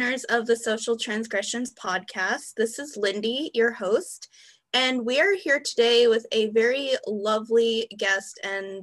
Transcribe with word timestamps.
listeners 0.00 0.24
of 0.30 0.46
the 0.46 0.56
Social 0.56 0.96
Transgressions 0.96 1.74
podcast. 1.74 2.54
This 2.56 2.78
is 2.78 2.96
Lindy, 2.96 3.50
your 3.52 3.70
host, 3.70 4.30
and 4.72 5.04
we 5.04 5.20
are 5.20 5.34
here 5.34 5.60
today 5.62 6.06
with 6.06 6.24
a 6.32 6.48
very 6.52 6.92
lovely 7.06 7.86
guest 7.98 8.40
and 8.42 8.82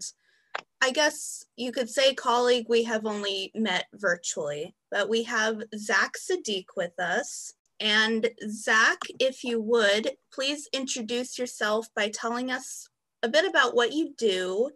I 0.80 0.92
guess 0.92 1.44
you 1.56 1.72
could 1.72 1.90
say 1.90 2.14
colleague 2.14 2.68
we 2.70 2.84
have 2.84 3.08
only 3.08 3.52
met 3.56 3.86
virtually, 3.96 4.76
but 4.92 5.10
we 5.10 5.24
have 5.24 5.64
Zack 5.76 6.14
Sideek 6.20 6.66
with 6.76 7.00
us. 7.00 7.52
And 7.80 8.30
Zack, 8.48 9.00
if 9.20 9.44
you 9.44 9.60
would, 9.60 10.12
please 10.32 10.70
introduce 10.72 11.40
yourself 11.40 11.88
by 11.96 12.10
telling 12.10 12.52
us 12.52 12.90
a 13.24 13.28
bit 13.28 13.50
about 13.50 13.76
what 13.76 13.92
you 13.92 14.14
do, 14.20 14.70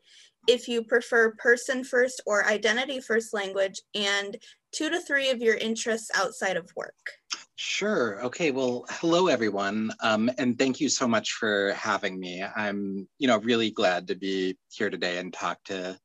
if 0.48 0.67
you 0.67 0.84
prefer 0.84 1.35
person 1.38 1.84
first 1.84 2.20
or 2.26 2.48
identity 2.48 2.99
first 2.99 3.31
language, 3.31 3.80
and 3.94 4.38
two 4.71 4.89
to 4.89 4.99
three 4.99 5.30
of 5.30 5.41
your 5.41 5.55
interests 5.55 6.09
outside 6.16 6.57
of 6.57 6.71
work. 6.75 7.12
Sure. 7.55 8.23
Okay. 8.25 8.52
Well, 8.52 8.85
hello 8.89 9.27
everyone, 9.27 9.91
um, 10.02 10.31
and 10.38 10.57
thank 10.57 10.79
you 10.79 10.89
so 10.89 11.07
much 11.07 11.34
for 11.34 11.73
having 11.73 12.20
me. 12.20 12.43
I'm, 12.43 13.07
you 13.20 13.27
know, 13.27 13.38
really 13.38 13.71
glad 13.71 14.07
to 14.07 14.15
be 14.15 14.57
here 14.71 14.89
today 14.89 15.17
and 15.17 15.31
talk 15.31 15.63
to, 15.65 15.99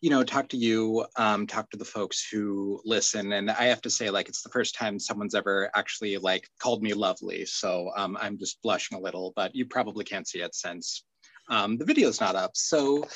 you 0.00 0.10
know, 0.10 0.22
talk 0.22 0.48
to 0.50 0.56
you, 0.56 1.04
um, 1.16 1.46
talk 1.46 1.70
to 1.70 1.76
the 1.76 1.84
folks 1.84 2.28
who 2.30 2.80
listen. 2.84 3.32
And 3.32 3.50
I 3.50 3.64
have 3.64 3.82
to 3.82 3.90
say, 3.90 4.10
like, 4.10 4.28
it's 4.28 4.42
the 4.42 4.50
first 4.50 4.76
time 4.76 5.00
someone's 5.00 5.34
ever 5.34 5.70
actually 5.74 6.16
like 6.18 6.48
called 6.60 6.82
me 6.82 6.94
lovely. 6.94 7.46
So 7.46 7.90
um, 7.96 8.16
I'm 8.20 8.38
just 8.38 8.62
blushing 8.62 8.96
a 8.96 9.00
little, 9.00 9.32
but 9.34 9.54
you 9.54 9.66
probably 9.66 10.04
can't 10.04 10.28
see 10.28 10.40
it 10.40 10.54
since 10.54 11.04
um, 11.48 11.78
the 11.78 11.84
video's 11.84 12.20
not 12.20 12.36
up. 12.36 12.52
So 12.54 13.06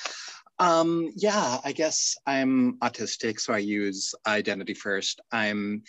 um, 0.60 1.10
yeah, 1.16 1.58
I 1.64 1.72
guess 1.72 2.16
I'm 2.26 2.78
autistic, 2.80 3.40
so 3.40 3.54
I 3.54 3.58
use 3.58 4.14
identity 4.26 4.74
first. 4.74 5.20
I'm 5.32 5.82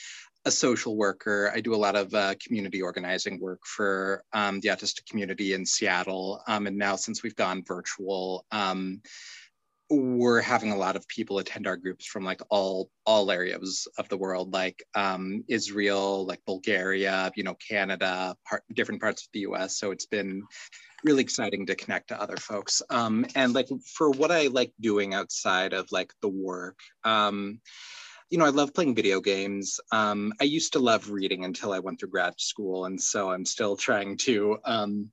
a 0.45 0.51
social 0.51 0.95
worker. 0.95 1.51
I 1.53 1.59
do 1.59 1.75
a 1.75 1.83
lot 1.85 1.97
of 1.97 2.13
uh, 2.13 2.35
community 2.43 2.81
organizing 2.81 3.39
work 3.39 3.59
for 3.65 4.23
um, 4.31 4.61
the 4.61 4.69
autistic 4.69 5.05
community 5.07 5.53
in 5.53 5.65
Seattle. 5.65 6.41
Um, 6.47 6.67
and 6.67 6.77
now, 6.77 6.95
since 6.95 7.21
we've 7.21 7.35
gone 7.35 7.63
virtual, 7.67 8.45
um, 8.51 9.01
we're 9.89 10.39
having 10.39 10.71
a 10.71 10.77
lot 10.77 10.95
of 10.95 11.05
people 11.09 11.39
attend 11.39 11.67
our 11.67 11.75
groups 11.75 12.05
from 12.05 12.23
like 12.23 12.41
all 12.49 12.89
all 13.05 13.29
areas 13.29 13.89
of 13.97 14.07
the 14.07 14.17
world, 14.17 14.53
like 14.53 14.81
um, 14.95 15.43
Israel, 15.49 16.25
like 16.25 16.39
Bulgaria, 16.45 17.29
you 17.35 17.43
know, 17.43 17.55
Canada, 17.55 18.37
part, 18.47 18.63
different 18.73 19.01
parts 19.01 19.23
of 19.23 19.27
the 19.33 19.41
U.S. 19.41 19.77
So 19.77 19.91
it's 19.91 20.05
been 20.05 20.43
really 21.03 21.21
exciting 21.21 21.65
to 21.65 21.75
connect 21.75 22.09
to 22.09 22.21
other 22.21 22.37
folks. 22.37 22.81
Um, 22.89 23.25
and 23.35 23.53
like 23.53 23.67
for 23.95 24.11
what 24.11 24.31
I 24.31 24.47
like 24.47 24.73
doing 24.79 25.13
outside 25.13 25.73
of 25.73 25.91
like 25.91 26.13
the 26.21 26.29
work, 26.29 26.79
um, 27.03 27.59
you 28.29 28.37
know, 28.37 28.45
I 28.45 28.49
love 28.49 28.73
playing 28.73 28.95
video 28.95 29.19
games. 29.19 29.79
Um, 29.91 30.31
I 30.39 30.45
used 30.45 30.73
to 30.73 30.79
love 30.79 31.11
reading 31.11 31.43
until 31.43 31.73
I 31.73 31.79
went 31.79 31.99
through 31.99 32.09
grad 32.09 32.39
school, 32.39 32.85
and 32.85 32.99
so 32.99 33.29
I'm 33.29 33.45
still 33.45 33.75
trying 33.75 34.15
to 34.19 34.57
um, 34.63 35.09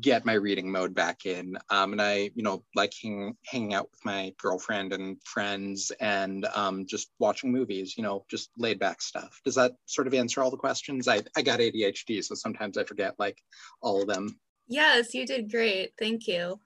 get 0.00 0.24
my 0.24 0.34
reading 0.34 0.70
mode 0.70 0.94
back 0.94 1.26
in. 1.26 1.58
Um, 1.70 1.92
and 1.92 2.02
I, 2.02 2.30
you 2.34 2.42
know, 2.42 2.64
like 2.74 2.92
hang, 3.02 3.36
hanging 3.44 3.74
out 3.74 3.90
with 3.90 4.04
my 4.04 4.32
girlfriend 4.38 4.92
and 4.92 5.16
friends 5.24 5.90
and 6.00 6.46
um, 6.54 6.86
just 6.86 7.10
watching 7.18 7.52
movies, 7.52 7.94
you 7.96 8.02
know, 8.02 8.24
just 8.30 8.50
laid 8.56 8.78
back 8.78 9.02
stuff. 9.02 9.40
Does 9.44 9.54
that 9.56 9.72
sort 9.86 10.06
of 10.06 10.14
answer 10.14 10.42
all 10.42 10.50
the 10.50 10.56
questions? 10.56 11.08
I, 11.08 11.22
I 11.36 11.42
got 11.42 11.60
ADHD, 11.60 12.22
so 12.24 12.34
sometimes 12.34 12.78
I 12.78 12.84
forget 12.84 13.14
like 13.18 13.38
all 13.80 14.02
of 14.02 14.08
them. 14.08 14.38
Yes, 14.68 15.14
you 15.14 15.26
did 15.26 15.50
great. 15.50 15.92
Thank 15.98 16.28
you. 16.28 16.60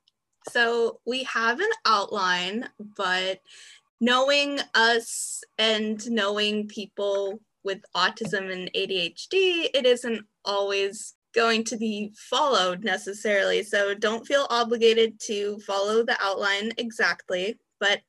So 0.51 1.01
we 1.07 1.23
have 1.25 1.61
an 1.61 1.71
outline, 1.87 2.69
but 2.97 3.41
knowing 4.01 4.59
us 4.75 5.45
and 5.57 6.11
knowing 6.11 6.67
people 6.67 7.39
with 7.63 7.81
autism 7.97 8.53
and 8.53 8.71
ADHD, 8.75 9.69
it 9.73 9.87
isn't 9.87 10.27
always 10.45 11.15
going 11.33 11.63
to 11.65 11.77
be 11.77 12.13
followed 12.17 12.83
necessarily. 12.83 13.63
So 13.63 13.95
don't 13.95 14.27
feel 14.27 14.49
obligated 14.51 15.21
to 15.27 15.59
follow 15.61 16.03
the 16.03 16.17
outline 16.21 16.73
exactly. 16.77 17.57
But 17.79 18.01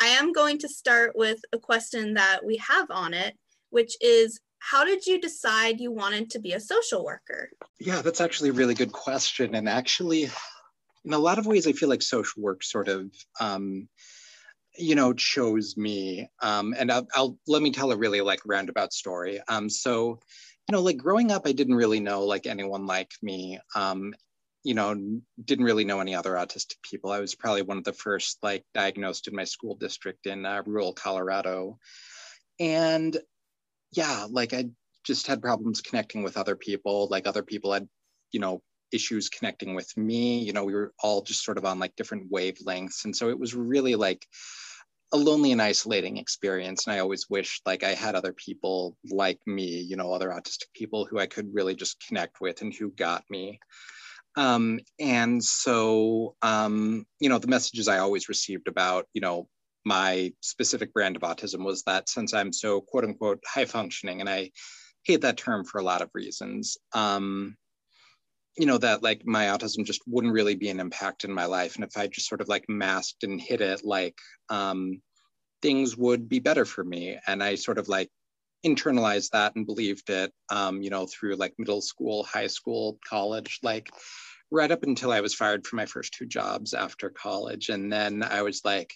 I 0.00 0.08
am 0.08 0.32
going 0.32 0.58
to 0.58 0.68
start 0.68 1.16
with 1.16 1.40
a 1.52 1.58
question 1.58 2.14
that 2.14 2.44
we 2.44 2.58
have 2.58 2.90
on 2.90 3.14
it, 3.14 3.34
which 3.70 3.96
is 4.02 4.40
how 4.60 4.84
did 4.84 5.06
you 5.06 5.20
decide 5.20 5.80
you 5.80 5.90
wanted 5.90 6.30
to 6.30 6.38
be 6.38 6.52
a 6.52 6.60
social 6.60 7.04
worker? 7.04 7.50
Yeah, 7.80 8.02
that's 8.02 8.20
actually 8.20 8.50
a 8.50 8.54
really 8.54 8.74
good 8.74 8.92
question. 8.92 9.54
And 9.54 9.68
actually, 9.68 10.30
in 11.04 11.12
a 11.12 11.18
lot 11.18 11.38
of 11.38 11.46
ways, 11.46 11.66
I 11.66 11.72
feel 11.72 11.88
like 11.88 12.02
social 12.02 12.42
work 12.42 12.62
sort 12.62 12.88
of, 12.88 13.10
um, 13.40 13.88
you 14.76 14.94
know, 14.94 15.14
chose 15.14 15.76
me. 15.76 16.28
Um, 16.42 16.74
and 16.78 16.92
I'll, 16.92 17.08
I'll, 17.14 17.38
let 17.48 17.62
me 17.62 17.72
tell 17.72 17.90
a 17.90 17.96
really 17.96 18.20
like 18.20 18.40
roundabout 18.44 18.92
story. 18.92 19.40
Um, 19.48 19.70
so, 19.70 20.20
you 20.68 20.72
know, 20.72 20.82
like 20.82 20.98
growing 20.98 21.32
up, 21.32 21.42
I 21.46 21.52
didn't 21.52 21.74
really 21.74 22.00
know 22.00 22.24
like 22.24 22.46
anyone 22.46 22.86
like 22.86 23.10
me. 23.22 23.58
Um, 23.74 24.12
you 24.62 24.74
know, 24.74 24.94
didn't 25.42 25.64
really 25.64 25.86
know 25.86 26.00
any 26.00 26.14
other 26.14 26.34
autistic 26.34 26.82
people. 26.82 27.10
I 27.10 27.20
was 27.20 27.34
probably 27.34 27.62
one 27.62 27.78
of 27.78 27.84
the 27.84 27.94
first 27.94 28.38
like 28.42 28.62
diagnosed 28.74 29.26
in 29.26 29.34
my 29.34 29.44
school 29.44 29.74
district 29.74 30.26
in 30.26 30.44
uh, 30.44 30.62
rural 30.66 30.92
Colorado. 30.92 31.78
And 32.58 33.16
yeah, 33.92 34.26
like 34.28 34.52
I 34.52 34.66
just 35.04 35.26
had 35.26 35.42
problems 35.42 35.80
connecting 35.80 36.22
with 36.22 36.36
other 36.36 36.56
people. 36.56 37.08
Like 37.10 37.26
other 37.26 37.42
people 37.42 37.72
had, 37.72 37.88
you 38.32 38.40
know, 38.40 38.62
issues 38.92 39.28
connecting 39.28 39.74
with 39.74 39.96
me. 39.96 40.38
You 40.40 40.52
know, 40.52 40.64
we 40.64 40.74
were 40.74 40.92
all 41.02 41.22
just 41.22 41.44
sort 41.44 41.58
of 41.58 41.64
on 41.64 41.78
like 41.78 41.96
different 41.96 42.30
wavelengths. 42.30 43.04
And 43.04 43.14
so 43.16 43.28
it 43.28 43.38
was 43.38 43.54
really 43.54 43.94
like 43.94 44.26
a 45.12 45.16
lonely 45.16 45.52
and 45.52 45.62
isolating 45.62 46.18
experience. 46.18 46.86
And 46.86 46.94
I 46.94 47.00
always 47.00 47.28
wished 47.28 47.62
like 47.66 47.82
I 47.82 47.94
had 47.94 48.14
other 48.14 48.32
people 48.32 48.96
like 49.10 49.40
me, 49.46 49.80
you 49.80 49.96
know, 49.96 50.12
other 50.12 50.28
autistic 50.28 50.72
people 50.74 51.04
who 51.04 51.18
I 51.18 51.26
could 51.26 51.52
really 51.52 51.74
just 51.74 52.04
connect 52.06 52.40
with 52.40 52.62
and 52.62 52.72
who 52.72 52.90
got 52.90 53.24
me. 53.28 53.58
Um, 54.36 54.78
and 55.00 55.42
so, 55.42 56.36
um, 56.42 57.04
you 57.18 57.28
know, 57.28 57.38
the 57.38 57.48
messages 57.48 57.88
I 57.88 57.98
always 57.98 58.28
received 58.28 58.68
about, 58.68 59.06
you 59.12 59.20
know, 59.20 59.48
my 59.84 60.32
specific 60.40 60.92
brand 60.92 61.16
of 61.16 61.22
autism 61.22 61.64
was 61.64 61.82
that 61.84 62.08
since 62.08 62.34
I'm 62.34 62.52
so 62.52 62.80
quote 62.80 63.04
unquote 63.04 63.42
high 63.46 63.64
functioning, 63.64 64.20
and 64.20 64.28
I 64.28 64.50
hate 65.04 65.22
that 65.22 65.36
term 65.36 65.64
for 65.64 65.78
a 65.78 65.84
lot 65.84 66.02
of 66.02 66.10
reasons, 66.14 66.76
um, 66.92 67.56
you 68.56 68.66
know, 68.66 68.78
that 68.78 69.02
like 69.02 69.22
my 69.24 69.46
autism 69.46 69.84
just 69.84 70.02
wouldn't 70.06 70.34
really 70.34 70.54
be 70.54 70.68
an 70.68 70.80
impact 70.80 71.24
in 71.24 71.32
my 71.32 71.46
life. 71.46 71.76
And 71.76 71.84
if 71.84 71.96
I 71.96 72.08
just 72.08 72.28
sort 72.28 72.40
of 72.40 72.48
like 72.48 72.64
masked 72.68 73.24
and 73.24 73.40
hid 73.40 73.60
it, 73.60 73.84
like 73.84 74.18
um, 74.48 75.00
things 75.62 75.96
would 75.96 76.28
be 76.28 76.40
better 76.40 76.64
for 76.64 76.84
me. 76.84 77.18
And 77.26 77.42
I 77.42 77.54
sort 77.54 77.78
of 77.78 77.88
like 77.88 78.10
internalized 78.66 79.30
that 79.30 79.56
and 79.56 79.66
believed 79.66 80.10
it, 80.10 80.32
um, 80.50 80.82
you 80.82 80.90
know, 80.90 81.06
through 81.06 81.36
like 81.36 81.54
middle 81.58 81.80
school, 81.80 82.24
high 82.24 82.48
school, 82.48 82.98
college, 83.08 83.58
like 83.62 83.88
right 84.50 84.70
up 84.70 84.82
until 84.82 85.12
I 85.12 85.20
was 85.20 85.34
fired 85.34 85.66
from 85.66 85.78
my 85.78 85.86
first 85.86 86.12
two 86.12 86.26
jobs 86.26 86.74
after 86.74 87.08
college. 87.08 87.68
And 87.68 87.92
then 87.92 88.22
I 88.22 88.42
was 88.42 88.62
like, 88.64 88.92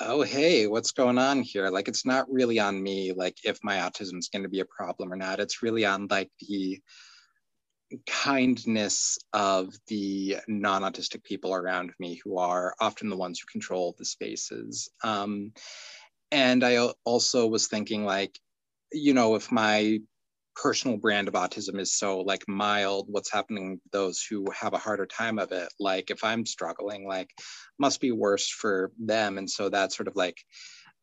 oh 0.00 0.22
hey 0.22 0.66
what's 0.66 0.92
going 0.92 1.18
on 1.18 1.42
here? 1.42 1.68
Like 1.68 1.88
it's 1.88 2.06
not 2.06 2.30
really 2.30 2.58
on 2.58 2.82
me 2.82 3.12
like 3.12 3.36
if 3.44 3.58
my 3.62 3.76
autism 3.76 4.18
is 4.18 4.28
going 4.32 4.42
to 4.42 4.48
be 4.48 4.60
a 4.60 4.64
problem 4.64 5.12
or 5.12 5.16
not. 5.16 5.40
It's 5.40 5.62
really 5.62 5.84
on 5.84 6.06
like 6.10 6.30
the 6.40 6.80
kindness 8.06 9.18
of 9.32 9.74
the 9.88 10.36
non-autistic 10.46 11.24
people 11.24 11.54
around 11.54 11.92
me 11.98 12.20
who 12.22 12.38
are 12.38 12.74
often 12.80 13.10
the 13.10 13.16
ones 13.16 13.40
who 13.40 13.46
control 13.50 13.94
the 13.98 14.04
spaces. 14.04 14.88
Um, 15.02 15.52
and 16.32 16.62
i 16.62 16.88
also 17.04 17.46
was 17.46 17.66
thinking 17.68 18.04
like 18.04 18.38
you 18.92 19.14
know 19.14 19.34
if 19.34 19.50
my 19.50 19.98
personal 20.60 20.98
brand 20.98 21.26
of 21.26 21.34
autism 21.34 21.78
is 21.80 21.94
so 21.94 22.20
like 22.20 22.46
mild 22.46 23.06
what's 23.08 23.32
happening 23.32 23.80
those 23.92 24.22
who 24.28 24.44
have 24.52 24.74
a 24.74 24.78
harder 24.78 25.06
time 25.06 25.38
of 25.38 25.52
it? 25.52 25.68
Like 25.78 26.10
if 26.10 26.22
i'm 26.22 26.44
struggling 26.44 27.06
like 27.06 27.30
must 27.78 28.00
be 28.00 28.12
worse 28.12 28.48
for 28.48 28.92
them. 28.98 29.38
And 29.38 29.48
so 29.48 29.70
that 29.70 29.92
sort 29.92 30.08
of 30.08 30.16
like 30.16 30.36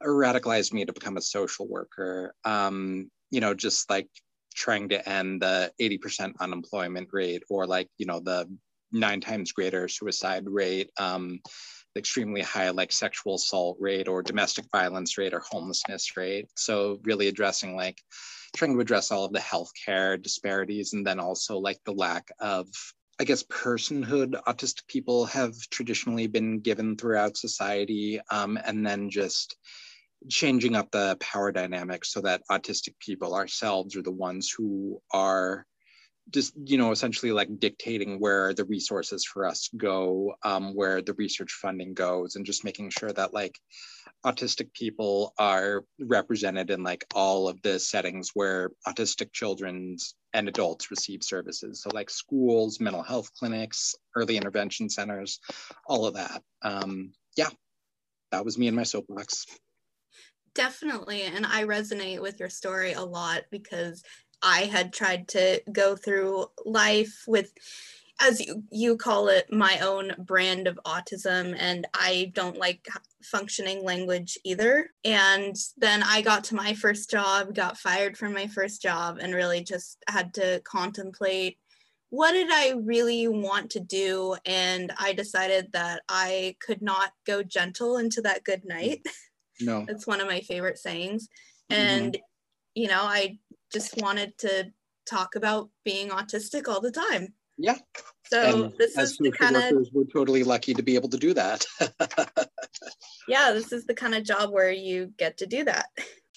radicalized 0.04 0.74
me 0.74 0.86
to 0.86 0.94
become 0.94 1.18
a 1.18 1.22
social 1.22 1.68
worker. 1.68 2.36
Um 2.46 3.10
you 3.32 3.42
know 3.42 3.54
just 3.56 3.90
like 3.90 4.10
trying 4.56 4.90
to 4.90 5.10
end 5.10 5.42
the 5.42 5.72
80% 5.82 6.34
unemployment 6.40 7.10
rate 7.12 7.44
or 7.50 7.66
like 7.66 7.90
you 7.98 8.06
know 8.06 8.20
the 8.20 8.48
nine 8.92 9.22
times 9.22 9.52
greater 9.54 9.88
suicide 9.88 10.46
rate. 10.46 10.92
Um 11.00 11.40
extremely 11.98 12.42
high 12.42 12.70
like 12.70 12.92
sexual 12.92 13.36
assault 13.36 13.78
rate 13.80 14.08
or 14.08 14.22
domestic 14.24 14.66
violence 14.72 15.18
rate 15.18 15.34
or 15.34 15.40
homelessness 15.40 16.16
rate. 16.16 16.48
So 16.56 17.00
really 17.04 17.28
addressing 17.28 17.76
like 17.76 18.00
trying 18.56 18.74
to 18.74 18.80
address 18.80 19.12
all 19.12 19.26
of 19.26 19.34
the 19.34 19.40
healthcare 19.40 20.22
disparities 20.22 20.94
and 20.94 21.06
then 21.06 21.20
also 21.20 21.58
like 21.58 21.80
the 21.86 21.94
lack 21.94 22.32
of 22.40 22.68
I 23.20 23.24
guess 23.24 23.44
personhood. 23.44 24.40
Autistic 24.48 24.88
people 24.88 25.26
have 25.26 25.56
traditionally 25.72 26.28
been 26.28 26.60
given 26.60 26.96
throughout 26.96 27.36
society, 27.36 28.22
um, 28.30 28.60
and 28.64 28.86
then 28.86 29.10
just 29.10 29.58
changing 30.30 30.76
up 30.76 30.92
the 30.92 31.18
power 31.20 31.52
dynamics 31.52 32.12
so 32.12 32.22
that 32.22 32.44
autistic 32.52 32.94
people 33.00 33.34
ourselves 33.34 33.96
are 33.96 34.04
the 34.04 34.12
ones 34.12 34.54
who 34.56 35.02
are 35.12 35.66
just 36.32 36.54
you 36.66 36.78
know 36.78 36.92
essentially 36.92 37.32
like 37.32 37.60
dictating 37.60 38.20
where 38.20 38.54
the 38.54 38.66
resources 38.66 39.24
for 39.24 39.46
us 39.46 39.70
go 39.78 40.34
um, 40.44 40.76
where 40.76 41.02
the 41.02 41.14
research 41.14 41.52
funding 41.52 41.94
goes 41.94 42.36
and 42.36 42.46
just 42.46 42.64
making 42.64 42.90
sure 42.90 43.12
that 43.12 43.34
like 43.34 43.58
autistic 44.26 44.74
people 44.74 45.34
are 45.38 45.86
represented 46.00 46.70
in 46.70 46.84
like 46.84 47.06
all 47.14 47.48
of 47.48 47.62
the 47.62 47.80
settings 47.80 48.32
where 48.34 48.72
autistic 48.88 49.32
children's 49.32 50.16
and 50.34 50.48
adults 50.50 50.92
receive 50.92 51.24
services. 51.24 51.82
So 51.82 51.90
like 51.94 52.10
schools 52.10 52.80
mental 52.80 53.04
health 53.04 53.32
clinics 53.34 53.96
early 54.16 54.38
intervention 54.38 54.90
centers 54.90 55.40
all 55.88 56.06
of 56.06 56.16
that. 56.16 56.42
Um, 56.62 57.14
yeah 57.36 57.50
that 58.32 58.44
was 58.44 58.58
me 58.58 58.68
and 58.68 58.76
my 58.76 58.84
soapbox. 58.84 59.46
Definitely 60.54 61.22
and 61.22 61.46
i 61.46 61.64
resonate 61.66 62.20
with 62.20 62.40
your 62.40 62.50
story 62.50 62.94
a 62.94 63.04
lot 63.04 63.44
because 63.52 64.04
I 64.42 64.62
had 64.62 64.94
tried 64.94 65.28
to 65.30 65.62
go 65.72 65.96
through 65.96 66.48
life 66.66 67.24
with, 67.28 67.52
as 68.20 68.40
you, 68.40 68.64
you 68.72 68.98
call 68.98 69.28
it, 69.28 69.52
my 69.52 69.80
own 69.80 70.14
brand 70.20 70.68
of 70.68 70.80
autism. 70.86 71.56
And 71.58 71.88
I 71.94 72.32
don't 72.34 72.58
like 72.58 72.88
functioning 73.24 73.84
language 73.84 74.38
either. 74.44 74.92
And 75.04 75.56
then 75.78 76.04
I 76.04 76.22
got 76.22 76.46
to 76.46 76.56
my 76.56 76.74
first 76.74 77.10
job, 77.10 77.54
got 77.54 77.78
fired 77.78 78.18
from 78.18 78.34
my 78.34 78.48
first 78.48 78.82
job, 78.82 79.18
and 79.20 79.34
really 79.34 79.64
just 79.64 79.98
had 80.08 80.34
to 80.36 80.62
contemplate 80.66 81.58
what 82.10 82.32
did 82.32 82.50
I 82.50 82.74
really 82.84 83.28
want 83.28 83.72
to 83.72 83.80
do? 83.80 84.36
And 84.46 84.94
I 84.98 85.14
decided 85.14 85.72
that 85.74 86.04
I 86.08 86.56
could 86.62 86.82
not 86.82 87.12
go 87.26 87.44
gentle 87.44 87.98
into 87.98 88.22
that 88.22 88.44
good 88.44 88.64
night. 88.66 89.06
No. 89.60 89.86
That's 89.88 90.08
one 90.08 90.22
of 90.22 90.28
my 90.28 90.40
favorite 90.42 90.78
sayings. 90.78 91.28
Mm-hmm. 91.70 91.82
And, 91.82 92.14
mm-hmm. 92.14 92.82
you 92.82 92.88
know, 92.88 93.02
I 93.02 93.40
just 93.72 94.02
wanted 94.02 94.38
to 94.40 94.72
talk 95.08 95.36
about 95.36 95.70
being 95.84 96.10
autistic 96.10 96.68
all 96.68 96.82
the 96.82 96.92
time. 96.92 97.34
Yeah. 97.58 97.78
So 98.30 98.66
and 98.66 98.74
this 98.78 98.98
is 98.98 99.18
the 99.18 99.32
kind 99.32 99.56
of 99.56 99.88
we're 99.92 100.04
totally 100.06 100.44
lucky 100.44 100.74
to 100.74 100.84
be 100.84 100.96
able 100.96 101.10
to 101.10 101.18
do 101.18 101.34
that. 101.34 101.66
yeah, 103.28 103.52
this 103.52 103.72
is 103.72 103.86
the 103.86 103.96
kind 103.96 104.14
of 104.14 104.24
job 104.24 104.52
where 104.52 104.72
you 104.72 105.14
get 105.18 105.38
to 105.38 105.48
do 105.48 105.64
that. 105.64 105.88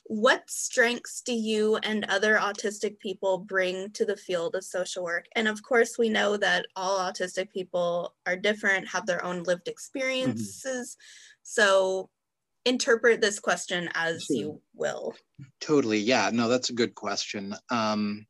What 0.06 0.49
strengths 0.49 1.21
do 1.21 1.32
you 1.32 1.77
and 1.77 2.05
other 2.05 2.37
autistic 2.37 2.99
people 2.99 3.38
bring 3.38 3.91
to 3.93 4.05
the 4.05 4.17
field 4.17 4.55
of 4.56 4.65
social 4.65 5.05
work? 5.05 5.27
And 5.37 5.47
of 5.47 5.62
course, 5.62 5.99
we 5.99 6.09
know 6.09 6.37
that 6.37 6.67
all 6.75 6.99
autistic 6.99 7.50
people 7.53 8.15
are 8.27 8.37
different, 8.37 8.88
have 8.88 9.06
their 9.06 9.25
own 9.25 9.43
lived 9.43 9.62
mm-hmm. 9.62 9.73
experiences. 9.73 10.97
Mm-hmm. 10.97 11.41
So 11.43 12.11
interpret 12.65 13.21
this 13.21 13.39
question 13.39 13.89
as 13.95 14.25
sure. 14.25 14.37
you 14.37 14.62
will. 14.75 15.15
Totally. 15.61 15.99
Yeah. 15.99 16.31
No, 16.33 16.49
that's 16.49 16.71
a 16.71 16.75
good 16.75 16.95
question. 16.95 17.55
Um, 17.71 18.27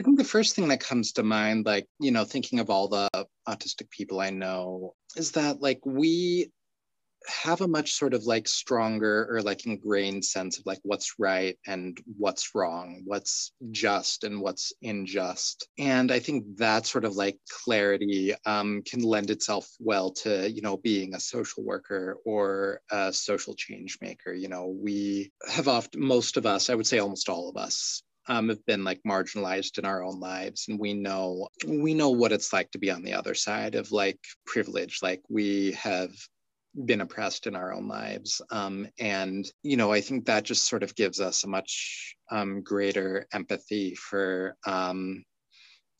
I 0.00 0.04
think 0.04 0.18
the 0.18 0.24
first 0.24 0.54
thing 0.54 0.68
that 0.68 0.80
comes 0.80 1.12
to 1.12 1.22
mind, 1.22 1.66
like, 1.66 1.86
you 2.00 2.10
know, 2.10 2.24
thinking 2.24 2.60
of 2.60 2.70
all 2.70 2.88
the 2.88 3.08
autistic 3.48 3.90
people 3.90 4.20
I 4.20 4.30
know, 4.30 4.94
is 5.16 5.32
that 5.32 5.60
like 5.60 5.80
we 5.84 6.50
have 7.26 7.60
a 7.60 7.68
much 7.68 7.92
sort 7.92 8.14
of 8.14 8.24
like 8.24 8.48
stronger 8.48 9.28
or 9.30 9.42
like 9.42 9.66
ingrained 9.66 10.24
sense 10.24 10.58
of 10.58 10.66
like 10.66 10.78
what's 10.82 11.14
right 11.18 11.58
and 11.66 11.98
what's 12.16 12.54
wrong, 12.54 13.02
what's 13.04 13.52
just 13.70 14.24
and 14.24 14.40
what's 14.40 14.72
unjust. 14.82 15.68
And 15.78 16.10
I 16.10 16.18
think 16.18 16.56
that 16.58 16.86
sort 16.86 17.04
of 17.04 17.16
like 17.16 17.38
clarity 17.64 18.34
um, 18.46 18.82
can 18.82 19.02
lend 19.02 19.30
itself 19.30 19.68
well 19.78 20.12
to, 20.22 20.50
you 20.50 20.62
know, 20.62 20.76
being 20.76 21.14
a 21.14 21.20
social 21.20 21.64
worker 21.64 22.18
or 22.24 22.80
a 22.90 23.12
social 23.12 23.54
change 23.54 23.98
maker. 24.00 24.32
You 24.32 24.48
know, 24.48 24.66
we 24.66 25.32
have 25.48 25.68
often, 25.68 26.04
most 26.04 26.36
of 26.36 26.46
us, 26.46 26.70
I 26.70 26.74
would 26.74 26.86
say 26.86 26.98
almost 26.98 27.28
all 27.28 27.48
of 27.48 27.56
us, 27.56 28.02
um, 28.28 28.48
have 28.50 28.64
been 28.66 28.84
like 28.84 29.00
marginalized 29.06 29.78
in 29.78 29.84
our 29.84 30.04
own 30.04 30.20
lives 30.20 30.66
and 30.68 30.78
we 30.78 30.94
know 30.94 31.48
we 31.66 31.92
know 31.92 32.10
what 32.10 32.30
it's 32.30 32.52
like 32.52 32.70
to 32.70 32.78
be 32.78 32.88
on 32.90 33.02
the 33.02 33.14
other 33.14 33.34
side 33.34 33.74
of 33.74 33.90
like 33.90 34.20
privilege 34.46 35.00
like 35.02 35.20
we 35.28 35.72
have 35.72 36.12
been 36.74 37.00
oppressed 37.00 37.46
in 37.46 37.54
our 37.54 37.72
own 37.72 37.88
lives. 37.88 38.40
Um, 38.50 38.88
and, 38.98 39.50
you 39.62 39.76
know, 39.76 39.92
I 39.92 40.00
think 40.00 40.26
that 40.26 40.44
just 40.44 40.66
sort 40.66 40.82
of 40.82 40.94
gives 40.94 41.20
us 41.20 41.44
a 41.44 41.48
much 41.48 42.16
um, 42.30 42.62
greater 42.62 43.26
empathy 43.32 43.94
for, 43.94 44.56
um, 44.66 45.24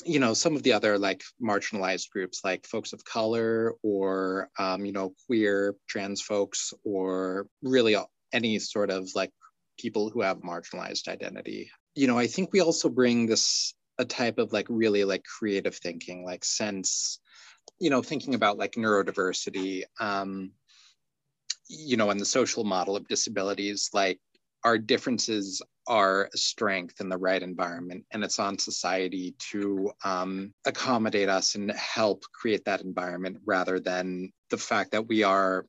you 0.05 0.19
know, 0.19 0.35
some 0.35 0.57
of 0.57 0.63
the 0.63 0.73
other 0.73 0.99
like 0.99 1.23
marginalized 1.43 2.11
groups, 2.11 2.41
like 2.45 2.67
folks 2.67 2.93
of 2.93 3.05
color 3.05 3.75
or, 3.83 4.49
um, 4.59 4.85
you 4.85 4.93
know, 4.93 5.15
queer, 5.27 5.77
trans 5.89 6.21
folks, 6.21 6.73
or 6.85 7.47
really 7.63 7.97
any 8.33 8.59
sort 8.59 8.91
of 8.91 9.11
like 9.15 9.31
people 9.79 10.11
who 10.11 10.23
have 10.23 10.39
marginalized 10.39 11.09
identity. 11.09 11.71
You 11.95 12.07
know, 12.07 12.19
I 12.19 12.27
think 12.27 12.53
we 12.53 12.61
also 12.61 12.89
bring 12.89 13.27
this 13.27 13.75
a 13.99 14.05
type 14.05 14.39
of 14.39 14.53
like 14.53 14.67
really 14.71 15.05
like 15.05 15.23
creative 15.25 15.77
thinking, 15.77 16.25
like 16.25 16.45
sense 16.45 17.21
you 17.79 17.91
know 17.91 18.03
thinking 18.03 18.35
about 18.35 18.59
like 18.59 18.73
neurodiversity 18.73 19.83
um, 20.01 20.53
you 21.73 21.97
know, 21.97 22.11
in 22.11 22.19
the 22.19 22.25
social 22.25 22.65
model 22.65 22.97
of 22.97 23.09
disabilities, 23.09 23.91
like 23.93 24.19
our 24.65 24.79
differences 24.79 25.63
are 25.89 26.29
a 26.33 26.37
strength 26.37 27.01
in 27.01 27.09
the 27.09 27.17
right 27.17 27.43
environment, 27.43 28.05
and 28.13 28.23
it's 28.23 28.39
on 28.39 28.59
society 28.59 29.35
to 29.39 29.91
um, 30.05 30.53
accommodate 30.67 31.29
us 31.29 31.55
and 31.55 31.73
help 31.73 32.23
create 32.33 32.65
that 32.65 32.83
environment 32.83 33.39
rather 33.45 33.81
than 33.81 34.31
the 34.51 34.57
fact 34.57 34.93
that 34.93 35.09
we 35.09 35.23
are 35.25 35.67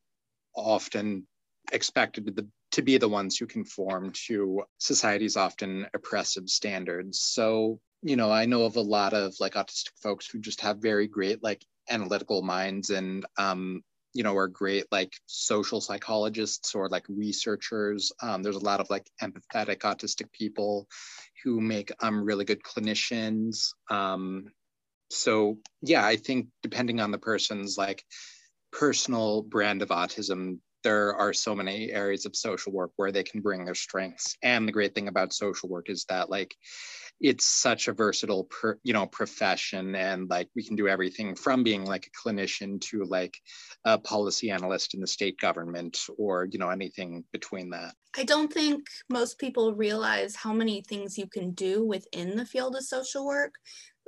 often 0.56 1.26
expected 1.72 2.28
to, 2.28 2.32
the, 2.32 2.48
to 2.72 2.82
be 2.82 2.98
the 2.98 3.10
ones 3.10 3.38
who 3.38 3.48
conform 3.48 4.12
to 4.28 4.64
society's 4.78 5.38
often 5.38 5.88
oppressive 5.96 6.48
standards. 6.50 7.22
So, 7.22 7.80
you 8.04 8.16
know, 8.16 8.32
I 8.32 8.46
know 8.46 8.64
of 8.64 8.76
a 8.76 8.82
lot 8.82 9.14
of 9.14 9.34
like 9.40 9.54
autistic 9.54 9.94
folks 10.02 10.28
who 10.28 10.40
just 10.40 10.62
have 10.62 10.78
very 10.78 11.08
great 11.08 11.42
like 11.42 11.66
analytical 11.90 12.42
minds 12.44 12.92
and 12.92 13.26
um, 13.38 13.82
you 14.14 14.24
know 14.24 14.36
are 14.36 14.48
great 14.48 14.86
like 14.92 15.14
social 15.26 15.82
psychologists 15.82 16.76
or 16.76 16.90
like 16.90 17.06
researchers. 17.10 18.12
Um, 18.22 18.44
there's 18.44 18.56
a 18.56 18.60
lot 18.66 18.80
of 18.80 18.90
like 18.90 19.10
empathetic 19.22 19.80
autistic 19.80 20.32
people 20.32 20.88
who 21.44 21.60
make 21.60 21.92
um, 22.02 22.24
really 22.24 22.46
good 22.46 22.64
clinicians. 22.64 23.74
Um, 23.90 24.48
so 25.14 25.58
yeah 25.82 26.06
i 26.06 26.16
think 26.16 26.48
depending 26.62 27.00
on 27.00 27.12
the 27.12 27.18
person's 27.18 27.78
like 27.78 28.04
personal 28.72 29.42
brand 29.42 29.82
of 29.82 29.90
autism 29.90 30.58
there 30.84 31.16
are 31.16 31.34
so 31.34 31.56
many 31.56 31.92
areas 31.92 32.26
of 32.26 32.36
social 32.36 32.72
work 32.72 32.92
where 32.96 33.12
they 33.12 33.24
can 33.24 33.42
bring 33.42 33.66
their 33.66 33.76
strengths. 33.76 34.38
And 34.44 34.68
the 34.68 34.72
great 34.72 34.94
thing 34.94 35.08
about 35.08 35.34
social 35.34 35.70
work 35.70 35.90
is 35.90 36.06
that 36.10 36.30
like 36.30 36.56
it's 37.22 37.46
such 37.46 37.88
a 37.88 37.94
versatile 37.94 38.46
per, 38.46 38.78
you 38.84 38.94
know 38.94 39.06
profession 39.06 39.96
and 39.96 40.30
like 40.30 40.50
we 40.56 40.64
can 40.64 40.76
do 40.76 40.88
everything 40.88 41.36
from 41.36 41.64
being 41.64 41.86
like 41.86 42.08
a 42.08 42.30
clinician 42.30 42.82
to 42.82 43.04
like 43.06 43.38
a 43.86 43.98
policy 43.98 44.50
analyst 44.52 44.94
in 44.94 45.00
the 45.00 45.08
state 45.08 45.40
government 45.40 45.98
or 46.18 46.48
you 46.52 46.60
know 46.60 46.70
anything 46.70 47.24
between 47.32 47.70
that. 47.70 47.94
I 48.18 48.24
don't 48.24 48.52
think 48.52 48.88
most 49.10 49.40
people 49.40 49.74
realize 49.74 50.36
how 50.36 50.54
many 50.54 50.82
things 50.82 51.18
you 51.18 51.28
can 51.28 51.52
do 51.52 51.86
within 51.86 52.36
the 52.36 52.46
field 52.46 52.76
of 52.76 52.84
social 52.84 53.26
work. 53.26 53.56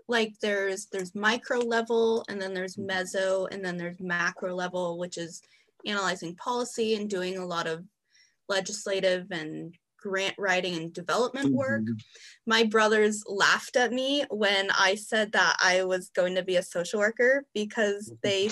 Like 0.08 0.34
there's 0.42 0.88
there's 0.92 1.16
micro 1.16 1.60
level 1.60 2.26
and 2.30 2.40
then 2.42 2.54
there's 2.54 2.76
mm-hmm. 2.76 2.90
meso 2.90 3.48
and 3.52 3.64
then 3.64 3.78
there's 3.78 4.00
macro 4.00 4.54
level 4.54 5.00
which 5.00 5.18
is 5.18 5.42
analyzing 5.86 6.36
policy 6.36 6.96
and 6.96 7.10
doing 7.10 7.38
a 7.38 7.46
lot 7.46 7.68
of 7.68 7.84
legislative 8.48 9.28
and 9.32 9.76
grant 10.06 10.36
writing 10.38 10.76
and 10.76 10.94
development 10.94 11.52
work. 11.52 11.82
Mm-hmm. 11.82 11.94
My 12.46 12.64
brothers 12.64 13.24
laughed 13.28 13.76
at 13.76 13.92
me 13.92 14.24
when 14.30 14.70
I 14.72 14.96
said 14.96 15.32
that 15.32 15.58
I 15.62 15.84
was 15.84 16.10
going 16.10 16.36
to 16.36 16.44
be 16.44 16.58
a 16.58 16.64
social 16.64 17.00
worker 17.00 17.44
because 17.54 18.12
mm-hmm. 18.12 18.20
they 18.22 18.50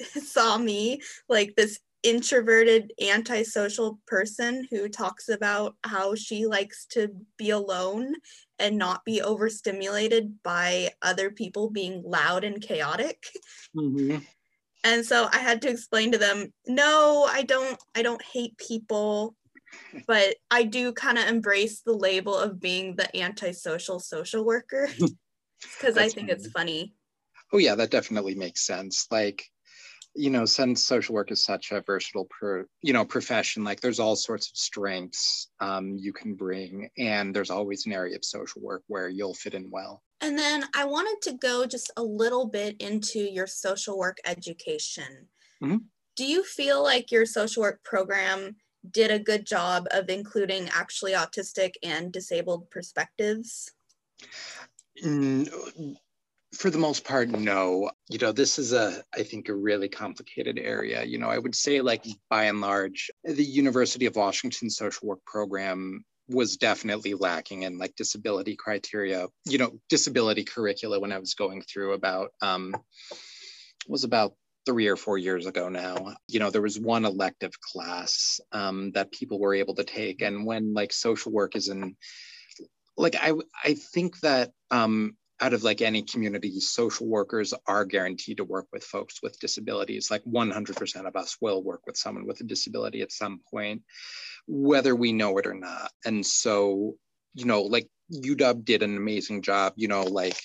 saw 0.20 0.58
me 0.58 1.00
like 1.28 1.54
this 1.56 1.78
introverted 2.02 2.92
antisocial 3.00 3.98
person 4.06 4.66
who 4.70 4.88
talks 4.88 5.28
about 5.28 5.76
how 5.84 6.14
she 6.14 6.46
likes 6.46 6.86
to 6.86 7.08
be 7.36 7.50
alone 7.50 8.14
and 8.58 8.78
not 8.78 9.04
be 9.04 9.20
overstimulated 9.20 10.42
by 10.42 10.90
other 11.02 11.30
people 11.30 11.70
being 11.70 12.02
loud 12.04 12.44
and 12.44 12.60
chaotic. 12.62 13.24
Mm-hmm. 13.76 14.18
And 14.82 15.04
so 15.04 15.28
I 15.32 15.38
had 15.38 15.62
to 15.62 15.68
explain 15.68 16.12
to 16.12 16.18
them, 16.18 16.52
no, 16.66 17.28
I 17.30 17.42
don't 17.42 17.78
I 17.94 18.02
don't 18.02 18.22
hate 18.22 18.56
people 18.56 19.36
but 20.06 20.36
I 20.50 20.64
do 20.64 20.92
kind 20.92 21.18
of 21.18 21.28
embrace 21.28 21.82
the 21.82 21.92
label 21.92 22.36
of 22.36 22.60
being 22.60 22.96
the 22.96 23.14
antisocial 23.16 24.00
social 24.00 24.44
worker 24.44 24.88
because 25.78 25.96
I 25.96 26.08
think 26.08 26.28
funny. 26.28 26.32
it's 26.32 26.50
funny. 26.50 26.94
Oh 27.52 27.58
yeah, 27.58 27.74
that 27.74 27.90
definitely 27.90 28.34
makes 28.34 28.66
sense. 28.66 29.06
Like, 29.10 29.44
you 30.14 30.30
know, 30.30 30.44
since 30.44 30.84
social 30.84 31.14
work 31.14 31.30
is 31.30 31.44
such 31.44 31.72
a 31.72 31.82
versatile, 31.82 32.26
pro, 32.30 32.64
you 32.82 32.92
know, 32.92 33.04
profession, 33.04 33.64
like 33.64 33.80
there's 33.80 34.00
all 34.00 34.16
sorts 34.16 34.50
of 34.50 34.56
strengths 34.56 35.48
um, 35.60 35.96
you 35.96 36.12
can 36.12 36.34
bring, 36.34 36.88
and 36.98 37.34
there's 37.34 37.50
always 37.50 37.86
an 37.86 37.92
area 37.92 38.16
of 38.16 38.24
social 38.24 38.62
work 38.62 38.82
where 38.86 39.08
you'll 39.08 39.34
fit 39.34 39.54
in 39.54 39.70
well. 39.70 40.02
And 40.20 40.38
then 40.38 40.64
I 40.74 40.84
wanted 40.84 41.22
to 41.22 41.38
go 41.38 41.66
just 41.66 41.90
a 41.96 42.02
little 42.02 42.46
bit 42.46 42.76
into 42.80 43.20
your 43.20 43.46
social 43.46 43.98
work 43.98 44.18
education. 44.24 45.28
Mm-hmm. 45.62 45.78
Do 46.16 46.24
you 46.24 46.44
feel 46.44 46.82
like 46.82 47.10
your 47.10 47.24
social 47.24 47.62
work 47.62 47.82
program 47.82 48.56
did 48.90 49.10
a 49.10 49.18
good 49.18 49.46
job 49.46 49.86
of 49.90 50.08
including 50.08 50.68
actually 50.74 51.12
autistic 51.12 51.72
and 51.82 52.12
disabled 52.12 52.70
perspectives? 52.70 53.70
Mm, 55.04 55.96
for 56.54 56.70
the 56.70 56.78
most 56.78 57.04
part, 57.04 57.28
no. 57.28 57.90
You 58.08 58.18
know, 58.18 58.32
this 58.32 58.58
is 58.58 58.72
a, 58.72 59.02
I 59.14 59.22
think, 59.22 59.48
a 59.48 59.54
really 59.54 59.88
complicated 59.88 60.58
area. 60.58 61.04
You 61.04 61.18
know, 61.18 61.28
I 61.28 61.38
would 61.38 61.54
say, 61.54 61.80
like, 61.80 62.04
by 62.28 62.44
and 62.44 62.60
large, 62.60 63.10
the 63.24 63.44
University 63.44 64.06
of 64.06 64.16
Washington 64.16 64.68
social 64.68 65.08
work 65.08 65.24
program 65.24 66.04
was 66.30 66.56
definitely 66.56 67.14
lacking 67.14 67.62
in 67.64 67.78
like 67.78 67.94
disability 67.96 68.56
criteria, 68.56 69.26
you 69.46 69.58
know, 69.58 69.72
disability 69.88 70.44
curricula 70.44 71.00
when 71.00 71.12
I 71.12 71.18
was 71.18 71.34
going 71.34 71.62
through 71.62 71.92
about, 71.92 72.30
um, 72.40 72.74
was 73.88 74.04
about 74.04 74.34
three 74.66 74.88
or 74.88 74.96
four 74.96 75.18
years 75.18 75.46
ago 75.46 75.68
now. 75.68 76.14
You 76.28 76.40
know 76.40 76.50
there 76.50 76.62
was 76.62 76.78
one 76.78 77.04
elective 77.04 77.52
class 77.60 78.40
um, 78.52 78.92
that 78.92 79.12
people 79.12 79.40
were 79.40 79.54
able 79.54 79.74
to 79.74 79.84
take. 79.84 80.22
And 80.22 80.46
when 80.46 80.74
like 80.74 80.92
social 80.92 81.32
work 81.32 81.56
is 81.56 81.68
in 81.68 81.96
like 82.96 83.16
i 83.20 83.32
i 83.64 83.74
think 83.74 84.18
that 84.20 84.52
um, 84.70 85.16
out 85.40 85.54
of 85.54 85.62
like 85.62 85.80
any 85.80 86.02
community, 86.02 86.60
social 86.60 87.06
workers 87.06 87.54
are 87.66 87.84
guaranteed 87.84 88.36
to 88.36 88.44
work 88.44 88.66
with 88.72 88.84
folks 88.84 89.22
with 89.22 89.40
disabilities. 89.40 90.10
Like 90.10 90.22
100% 90.24 91.06
of 91.06 91.16
us 91.16 91.36
will 91.40 91.62
work 91.62 91.82
with 91.86 91.96
someone 91.96 92.26
with 92.26 92.40
a 92.40 92.44
disability 92.44 93.00
at 93.02 93.12
some 93.12 93.40
point, 93.50 93.82
whether 94.46 94.94
we 94.94 95.12
know 95.12 95.38
it 95.38 95.46
or 95.46 95.54
not. 95.54 95.90
And 96.04 96.24
so, 96.24 96.94
you 97.34 97.46
know, 97.46 97.62
like 97.62 97.88
UW 98.12 98.64
did 98.64 98.82
an 98.82 98.96
amazing 98.96 99.42
job, 99.42 99.72
you 99.76 99.88
know, 99.88 100.02
like 100.02 100.36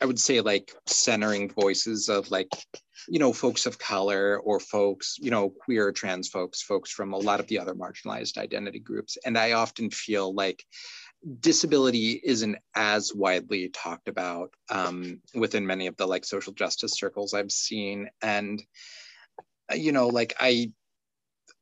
I 0.00 0.06
would 0.06 0.20
say 0.20 0.40
like 0.40 0.72
centering 0.86 1.48
voices 1.48 2.08
of 2.08 2.30
like, 2.30 2.48
you 3.08 3.18
know, 3.18 3.32
folks 3.32 3.64
of 3.64 3.78
color 3.78 4.38
or 4.38 4.60
folks, 4.60 5.16
you 5.18 5.30
know, 5.30 5.48
queer, 5.48 5.92
trans 5.92 6.28
folks, 6.28 6.60
folks 6.62 6.90
from 6.90 7.12
a 7.12 7.18
lot 7.18 7.40
of 7.40 7.46
the 7.46 7.58
other 7.58 7.74
marginalized 7.74 8.36
identity 8.36 8.80
groups. 8.80 9.16
And 9.24 9.38
I 9.38 9.52
often 9.52 9.90
feel 9.90 10.34
like 10.34 10.64
disability 11.40 12.20
isn't 12.22 12.56
as 12.74 13.14
widely 13.14 13.68
talked 13.68 14.08
about 14.08 14.52
um, 14.70 15.20
within 15.34 15.66
many 15.66 15.86
of 15.86 15.96
the 15.96 16.06
like 16.06 16.24
social 16.24 16.52
justice 16.52 16.92
circles 16.92 17.34
I've 17.34 17.52
seen. 17.52 18.08
And, 18.22 18.62
you 19.74 19.92
know, 19.92 20.08
like 20.08 20.34
I, 20.38 20.72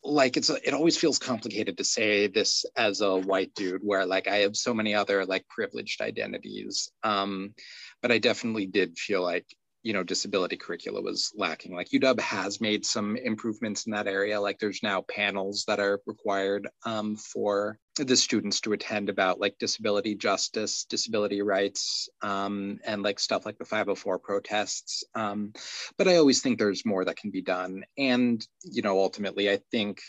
like 0.05 0.37
it's 0.37 0.51
it 0.51 0.75
always 0.75 0.97
feels 0.97 1.19
complicated 1.19 1.79
to 1.79 1.85
say 1.85 2.27
this 2.27 2.65
as 2.77 3.01
a 3.01 3.17
white 3.17 3.55
dude 3.55 3.83
where 3.85 4.05
like 4.05 4.27
i 4.27 4.39
have 4.39 4.57
so 4.57 4.75
many 4.75 4.95
other 4.95 5.25
like 5.25 5.47
privileged 5.47 6.01
identities 6.01 6.91
um 7.05 7.55
but 8.01 8.11
i 8.11 8.19
definitely 8.19 8.67
did 8.67 8.99
feel 8.99 9.23
like 9.23 9.47
you 9.83 9.93
know 9.93 10.03
disability 10.03 10.57
curricula 10.57 11.01
was 11.01 11.33
lacking. 11.37 11.75
Like 11.75 11.91
uw 11.91 12.21
has 12.21 12.61
made 12.61 12.85
some 12.85 13.17
improvements 13.17 13.87
in 13.87 13.93
that 13.93 14.07
area. 14.07 14.41
Like 14.41 14.59
there's 14.59 14.83
now 14.83 15.03
panels 15.03 15.65
that 15.67 15.81
are 15.81 16.01
required 16.07 16.69
um, 16.85 17.17
for 17.17 17.79
the 17.97 18.17
students 18.17 18.61
to 18.63 18.73
attend 18.73 19.11
about 19.11 19.39
like 19.39 19.59
disability 19.59 20.15
justice 20.15 20.85
disability 20.85 21.43
rights 21.43 22.09
um, 22.23 22.79
and 22.87 23.03
like 23.03 23.21
stuff 23.21 23.45
like 23.45 23.59
the 23.59 23.67
504 23.67 24.19
protests 24.19 25.05
um, 25.15 25.53
but 25.99 26.09
i 26.09 26.17
always 26.17 26.41
think 26.41 26.59
there's 26.59 26.87
more 26.87 27.05
that 27.05 27.19
can 27.19 27.31
be 27.31 27.43
done. 27.43 27.85
And 27.99 28.47
you 28.63 28.81
know 28.81 28.99
ultimately 28.99 29.51
i 29.51 29.59
think 29.71 30.01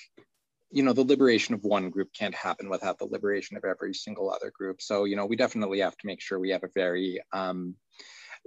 you 0.74 0.82
know 0.82 0.92
the 0.94 1.03
liberation 1.03 1.53
of 1.53 1.63
one 1.63 1.92
group 1.92 2.10
can't 2.18 2.34
happen 2.34 2.68
without 2.68 2.98
the 2.98 3.06
liberation 3.06 3.56
of 3.56 3.63
every 3.63 3.94
single 3.94 4.32
other 4.32 4.51
group. 4.51 4.82
So 4.82 5.06
you 5.06 5.15
know 5.15 5.27
we 5.27 5.36
definitely 5.36 5.80
have 5.80 5.96
to 5.98 6.08
make 6.08 6.20
sure 6.20 6.39
we 6.39 6.50
have 6.50 6.63
a 6.63 6.70
very 6.74 7.22
um, 7.32 7.75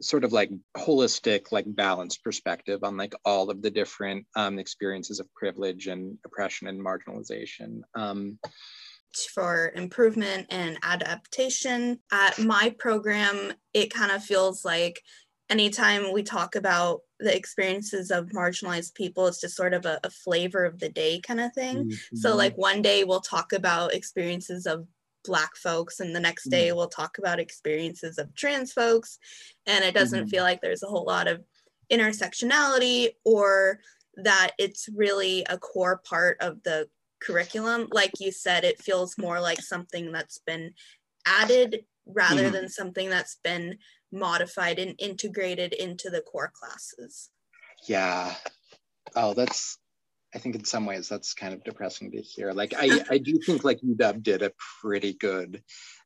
sort 0.00 0.24
of 0.24 0.32
like 0.32 0.50
holistic, 0.76 1.52
like 1.52 1.64
balanced 1.68 2.22
perspective 2.22 2.84
on 2.84 2.96
like 2.96 3.14
all 3.24 3.50
of 3.50 3.62
the 3.62 3.70
different 3.70 4.26
um, 4.36 4.58
experiences 4.58 5.20
of 5.20 5.32
privilege 5.34 5.86
and 5.86 6.18
oppression 6.24 6.68
and 6.68 6.80
marginalization. 6.80 7.80
Um, 7.94 8.38
for 9.34 9.72
improvement 9.74 10.46
and 10.50 10.78
adaptation. 10.82 12.00
At 12.12 12.38
my 12.38 12.74
program, 12.78 13.54
it 13.72 13.92
kind 13.92 14.12
of 14.12 14.22
feels 14.22 14.64
like 14.64 15.00
anytime 15.48 16.12
we 16.12 16.22
talk 16.22 16.54
about 16.54 17.00
the 17.18 17.34
experiences 17.34 18.10
of 18.10 18.26
marginalized 18.26 18.94
people, 18.94 19.26
it's 19.26 19.40
just 19.40 19.56
sort 19.56 19.72
of 19.72 19.86
a, 19.86 19.98
a 20.04 20.10
flavor 20.10 20.64
of 20.64 20.78
the 20.78 20.88
day 20.88 21.20
kind 21.20 21.40
of 21.40 21.52
thing. 21.54 21.84
Mm-hmm. 21.84 22.16
So, 22.16 22.36
like, 22.36 22.56
one 22.56 22.82
day 22.82 23.04
we'll 23.04 23.20
talk 23.20 23.52
about 23.52 23.94
experiences 23.94 24.66
of 24.66 24.86
black 25.26 25.56
folks 25.56 26.00
and 26.00 26.14
the 26.14 26.20
next 26.20 26.48
day 26.48 26.68
mm. 26.68 26.76
we'll 26.76 26.88
talk 26.88 27.18
about 27.18 27.40
experiences 27.40 28.18
of 28.18 28.34
trans 28.34 28.72
folks 28.72 29.18
and 29.66 29.84
it 29.84 29.94
doesn't 29.94 30.20
mm-hmm. 30.20 30.28
feel 30.28 30.42
like 30.42 30.60
there's 30.60 30.82
a 30.82 30.88
whole 30.88 31.04
lot 31.04 31.28
of 31.28 31.42
intersectionality 31.92 33.10
or 33.24 33.80
that 34.16 34.52
it's 34.58 34.88
really 34.94 35.44
a 35.48 35.58
core 35.58 36.00
part 36.08 36.36
of 36.40 36.62
the 36.62 36.88
curriculum 37.20 37.88
like 37.92 38.12
you 38.20 38.30
said 38.30 38.64
it 38.64 38.82
feels 38.82 39.16
more 39.18 39.40
like 39.40 39.60
something 39.60 40.12
that's 40.12 40.38
been 40.46 40.72
added 41.26 41.84
rather 42.06 42.44
mm-hmm. 42.44 42.52
than 42.52 42.68
something 42.68 43.08
that's 43.10 43.36
been 43.42 43.76
modified 44.12 44.78
and 44.78 44.94
integrated 44.98 45.72
into 45.72 46.10
the 46.10 46.20
core 46.20 46.52
classes 46.54 47.30
yeah 47.88 48.34
oh 49.16 49.34
that's 49.34 49.78
I 50.36 50.38
think 50.38 50.54
in 50.54 50.64
some 50.64 50.84
ways 50.84 51.08
that's 51.08 51.32
kind 51.32 51.54
of 51.54 51.64
depressing 51.64 52.10
to 52.10 52.20
hear. 52.20 52.52
Like 52.52 52.74
I, 52.76 53.00
I 53.10 53.16
do 53.16 53.38
think 53.38 53.64
like 53.64 53.80
UW 53.80 54.22
did 54.22 54.42
a 54.42 54.52
pretty 54.82 55.14
good 55.14 55.62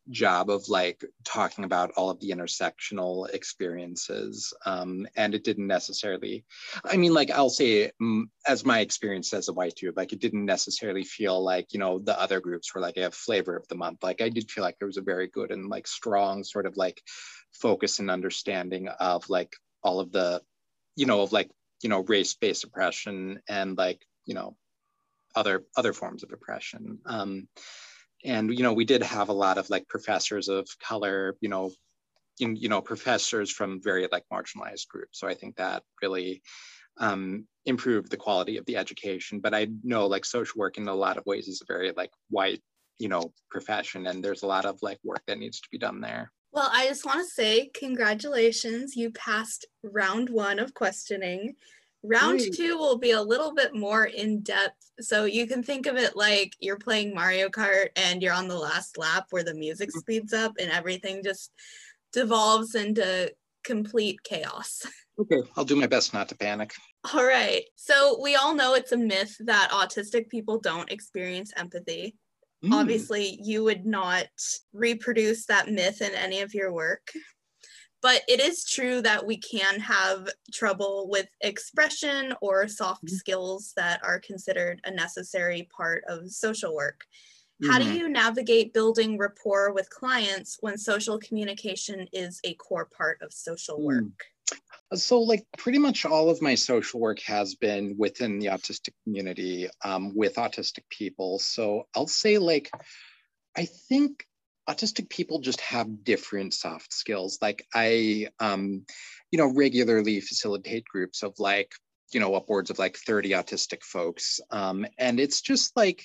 job 0.09 0.51
of 0.51 0.69
like 0.69 1.05
talking 1.25 1.65
about 1.65 1.91
all 1.97 2.11
of 2.11 2.21
the 2.21 2.31
intersectional 2.31 3.29
experiences 3.35 4.55
um, 4.67 5.07
and 5.17 5.35
it 5.35 5.45
didn't 5.45 5.67
necessarily 5.67 6.45
i 6.85 6.97
mean 6.97 7.13
like 7.13 7.31
i'll 7.31 7.51
say 7.51 7.93
mm, 8.03 8.25
as 8.47 8.65
my 8.65 8.81
experience 8.81 9.33
as 9.33 9.49
a 9.49 9.53
white 9.53 9.75
dude 9.77 9.97
like 9.97 10.13
it 10.13 10.19
didn't 10.19 10.47
necessarily 10.47 11.05
feel 11.05 11.45
like 11.45 11.73
you 11.73 11.79
know 11.79 11.99
the 11.99 12.19
other 12.19 12.41
groups 12.41 12.75
were 12.75 12.81
like 12.81 12.97
a 12.97 13.11
flavor 13.11 13.55
of 13.55 13.69
the 13.69 13.75
month 13.77 14.03
like 14.03 14.21
i 14.21 14.29
did 14.29 14.51
feel 14.51 14.65
like 14.65 14.77
there 14.79 14.89
was 14.89 14.97
a 14.97 15.03
very 15.03 15.29
good 15.29 15.53
and 15.53 15.69
like 15.69 15.87
strong 15.87 16.43
sort 16.43 16.67
of 16.67 16.77
like 16.77 17.01
focus 17.53 17.99
and 17.99 18.11
understanding 18.11 18.89
of 18.89 19.29
like 19.29 19.55
all 19.85 20.01
of 20.01 20.11
the 20.11 20.41
you 20.97 21.07
know 21.07 21.21
of 21.21 21.31
like 21.31 21.51
you 21.83 21.89
know 21.89 22.01
race-based 22.01 22.65
oppression 22.65 23.41
and 23.49 23.77
like 23.79 24.05
you 24.31 24.35
know 24.35 24.57
other 25.35 25.65
other 25.77 25.93
forms 25.93 26.23
of 26.23 26.33
oppression 26.33 26.99
um, 27.07 27.49
and 28.25 28.57
you 28.57 28.63
know 28.63 28.73
we 28.73 28.85
did 28.85 29.03
have 29.03 29.29
a 29.29 29.41
lot 29.45 29.59
of 29.59 29.69
like 29.69 29.87
professors 29.89 30.49
of 30.49 30.67
color 30.81 31.37
you 31.41 31.49
know 31.49 31.71
in, 32.41 32.57
you 32.57 32.69
know 32.69 32.81
professors 32.81 33.51
from 33.51 33.83
very 33.83 34.09
like 34.11 34.25
marginalized 34.33 34.89
groups. 34.89 35.21
So 35.21 35.29
i 35.29 35.35
think 35.35 35.57
that 35.57 35.83
really 36.03 36.43
um, 36.99 37.47
improved 37.67 38.11
the 38.11 38.17
quality 38.17 38.57
of 38.59 38.67
the 38.67 38.77
education. 38.77 39.41
But 39.41 39.55
i 39.55 39.69
know 39.83 40.07
like 40.07 40.25
social 40.25 40.59
work 40.59 40.79
in 40.79 40.89
a 40.89 40.95
lot 40.95 41.17
of 41.17 41.27
ways 41.27 41.49
is 41.49 41.63
a 41.63 41.73
very 41.73 41.93
like 41.97 42.11
white 42.31 42.63
you 42.99 43.09
know 43.09 43.33
profession 43.51 44.07
and 44.07 44.23
there's 44.23 44.43
a 44.43 44.53
lot 44.55 44.65
of 44.65 44.79
like 44.83 44.99
work 45.05 45.23
that 45.27 45.39
needs 45.39 45.61
to 45.61 45.69
be 45.71 45.79
done 45.79 46.01
there. 46.01 46.33
Well 46.53 46.71
i 46.73 46.87
just 46.89 47.07
want 47.07 47.21
to 47.21 47.27
say 47.27 47.71
congratulations. 47.75 48.97
You 48.97 49.11
passed 49.11 49.67
round 49.83 50.31
one 50.31 50.59
of 50.59 50.75
questioning 50.75 51.55
Round 52.03 52.41
two 52.55 52.79
will 52.79 52.99
be 52.99 53.11
a 53.11 53.23
little 53.23 53.55
bit 53.55 53.75
more 53.75 54.07
in 54.07 54.41
depth. 54.41 54.91
So 55.01 55.25
you 55.25 55.47
can 55.47 55.63
think 55.63 55.87
of 55.87 55.97
it 55.97 56.17
like 56.17 56.55
you're 56.59 56.79
playing 56.79 57.15
Mario 57.15 57.49
Kart 57.49 57.89
and 57.97 58.23
you're 58.23 58.33
on 58.33 58.49
the 58.49 58.59
last 58.59 58.97
lap 58.97 59.27
where 59.31 59.45
the 59.45 59.55
music 59.55 59.91
mm. 59.91 59.99
speeds 59.99 60.33
up 60.33 60.53
and 60.59 60.71
everything 60.71 61.23
just 61.23 61.53
devolves 62.13 62.75
into 62.75 63.33
complete 63.65 64.23
chaos. 64.23 64.83
Okay, 65.19 65.43
I'll 65.55 65.67
do 65.67 65.77
my 65.77 65.87
best 65.87 66.15
not 66.15 66.31
to 66.31 66.35
panic. 66.35 66.73
All 67.13 67.23
right. 67.23 67.65
So 67.77 68.19
we 68.23 68.37
all 68.37 68.55
know 68.55 68.73
it's 68.73 68.93
a 68.93 68.97
myth 68.97 69.37
that 69.41 69.71
autistic 69.71 70.31
people 70.31 70.59
don't 70.59 70.91
experience 70.91 71.53
empathy. 71.59 72.17
Mm. 72.65 72.73
Obviously, 72.73 73.39
you 73.43 73.63
would 73.65 73.85
not 73.85 74.29
reproduce 74.73 75.45
that 75.45 75.69
myth 75.69 76.01
in 76.01 76.15
any 76.15 76.41
of 76.41 76.55
your 76.55 76.73
work 76.73 77.13
but 78.03 78.23
it 78.29 78.41
is 78.41 78.65
true 78.65 79.03
that 79.03 79.27
we 79.27 79.37
can 79.37 79.81
have 79.81 80.29
trouble 80.53 81.09
with 81.11 81.29
expression 81.41 82.35
or 82.41 82.69
soft 82.69 83.05
mm-hmm. 83.05 83.15
skills 83.15 83.73
that 83.77 84.01
are 84.03 84.21
considered 84.21 84.81
a 84.85 84.91
necessary 84.91 85.69
part 85.77 86.05
of 86.09 86.31
social 86.31 86.75
work. 86.75 87.05
How 87.69 87.79
mm-hmm. 87.79 87.93
do 87.93 87.99
you 87.99 88.09
navigate 88.09 88.73
building 88.73 89.19
rapport 89.19 89.73
with 89.73 89.91
clients 89.91 90.57
when 90.61 90.79
social 90.79 91.19
communication 91.19 92.07
is 92.13 92.41
a 92.43 92.55
core 92.55 92.89
part 92.97 93.19
of 93.21 93.35
social 93.35 93.79
mm. 93.79 93.85
work? 93.85 94.25
So, 94.95 95.21
like, 95.21 95.45
pretty 95.59 95.79
much 95.79 96.05
all 96.05 96.31
of 96.31 96.43
my 96.43 96.55
social 96.55 97.01
work 97.01 97.21
has 97.21 97.55
been 97.55 97.97
within 97.99 98.39
the 98.39 98.47
autistic 98.47 98.95
community 99.05 99.69
um, 99.85 100.17
with 100.17 100.35
autistic 100.37 100.89
people. 100.89 101.39
So, 101.39 101.87
I'll 101.95 102.09
say, 102.09 102.39
like, 102.39 102.71
I 103.57 103.67
think 103.67 104.25
autistic 104.71 105.09
people 105.09 105.41
just 105.41 105.61
have 105.61 106.05
different 106.05 106.55
soft 106.55 106.93
skills. 106.93 107.39
Like 107.43 107.67
I, 107.75 108.29
um, 108.39 108.85
you 109.31 109.39
know, 109.39 109.53
regularly 109.53 110.21
facilitate 110.21 110.85
groups 110.85 111.23
of 111.23 111.35
like, 111.39 111.73
you 112.13 112.21
know, 112.21 112.35
upwards 112.35 112.71
of 112.71 112.79
like 112.79 112.97
30 112.97 113.31
autistic 113.31 113.83
folks. 113.83 114.41
Um, 114.51 114.87
and 114.99 115.19
it's 115.19 115.41
just 115.41 115.77
like, 115.77 116.05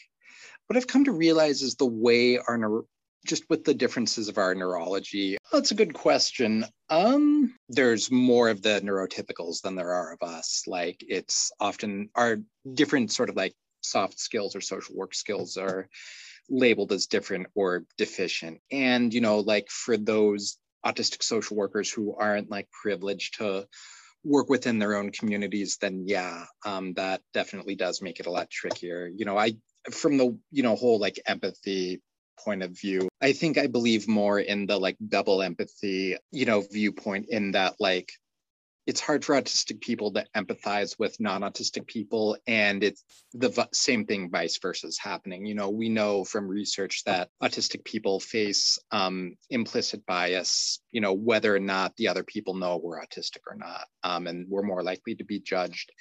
what 0.67 0.77
I've 0.77 0.87
come 0.87 1.05
to 1.05 1.11
realize 1.11 1.61
is 1.61 1.75
the 1.75 1.85
way 1.85 2.37
our, 2.37 2.57
neuro- 2.57 2.87
just 3.25 3.43
with 3.49 3.63
the 3.63 3.73
differences 3.73 4.29
of 4.29 4.37
our 4.37 4.55
neurology. 4.55 5.37
That's 5.51 5.71
a 5.71 5.75
good 5.75 5.93
question. 5.93 6.65
Um, 6.89 7.53
there's 7.69 8.11
more 8.11 8.49
of 8.49 8.61
the 8.61 8.81
neurotypicals 8.81 9.61
than 9.61 9.75
there 9.75 9.93
are 9.93 10.13
of 10.13 10.27
us. 10.27 10.63
Like 10.67 10.97
it's 11.07 11.51
often 11.59 12.09
our 12.15 12.37
different 12.73 13.11
sort 13.11 13.29
of 13.29 13.35
like 13.35 13.53
soft 13.81 14.19
skills 14.19 14.55
or 14.55 14.61
social 14.61 14.95
work 14.95 15.13
skills 15.13 15.57
are 15.57 15.87
labeled 16.49 16.91
as 16.91 17.07
different 17.07 17.47
or 17.55 17.85
deficient. 17.97 18.59
And, 18.71 19.13
you 19.13 19.21
know, 19.21 19.39
like 19.39 19.69
for 19.69 19.97
those 19.97 20.57
autistic 20.85 21.23
social 21.23 21.57
workers 21.57 21.91
who 21.91 22.15
aren't 22.15 22.49
like 22.49 22.69
privileged 22.71 23.37
to 23.37 23.67
work 24.23 24.49
within 24.49 24.79
their 24.79 24.95
own 24.95 25.11
communities, 25.11 25.77
then 25.79 26.03
yeah, 26.07 26.45
um, 26.65 26.93
that 26.93 27.21
definitely 27.33 27.75
does 27.75 28.01
make 28.01 28.19
it 28.19 28.25
a 28.25 28.31
lot 28.31 28.49
trickier. 28.49 29.09
You 29.15 29.25
know, 29.25 29.37
I 29.37 29.53
from 29.91 30.17
the 30.17 30.37
you 30.51 30.63
know 30.63 30.75
whole 30.75 30.99
like 30.99 31.19
empathy 31.25 32.01
point 32.43 32.63
of 32.63 32.77
view, 32.77 33.07
I 33.21 33.31
think 33.31 33.57
I 33.57 33.67
believe 33.67 34.07
more 34.07 34.39
in 34.39 34.65
the 34.65 34.77
like 34.77 34.97
double 35.07 35.41
empathy, 35.41 36.17
you 36.31 36.45
know, 36.45 36.63
viewpoint 36.71 37.27
in 37.29 37.51
that 37.51 37.75
like 37.79 38.11
it's 38.85 39.01
hard 39.01 39.25
for 39.25 39.35
autistic 39.35 39.81
people 39.81 40.11
to 40.13 40.25
empathize 40.35 40.97
with 40.99 41.19
non-autistic 41.19 41.87
people 41.87 42.37
and 42.47 42.83
it's 42.83 43.03
the 43.33 43.49
v- 43.49 43.63
same 43.73 44.05
thing 44.05 44.29
vice 44.29 44.57
versa 44.59 44.87
is 44.87 44.99
happening. 44.99 45.45
You 45.45 45.55
know 45.55 45.69
we 45.69 45.89
know 45.89 46.23
from 46.23 46.47
research 46.47 47.03
that 47.05 47.29
autistic 47.41 47.83
people 47.83 48.19
face 48.19 48.79
um, 48.91 49.35
implicit 49.49 50.05
bias 50.05 50.79
you 50.95 51.01
know 51.01 51.11
whether 51.11 51.53
or 51.53 51.59
not 51.59 51.93
the 51.97 52.07
other 52.07 52.23
people 52.23 52.53
know 52.53 52.79
we're 52.81 53.01
autistic 53.01 53.43
or 53.51 53.57
not 53.57 53.85
um, 54.03 54.27
and 54.27 54.47
we're 54.49 54.61
more 54.61 54.81
likely 54.81 55.13
to 55.13 55.25
be 55.25 55.41
judged 55.41 55.91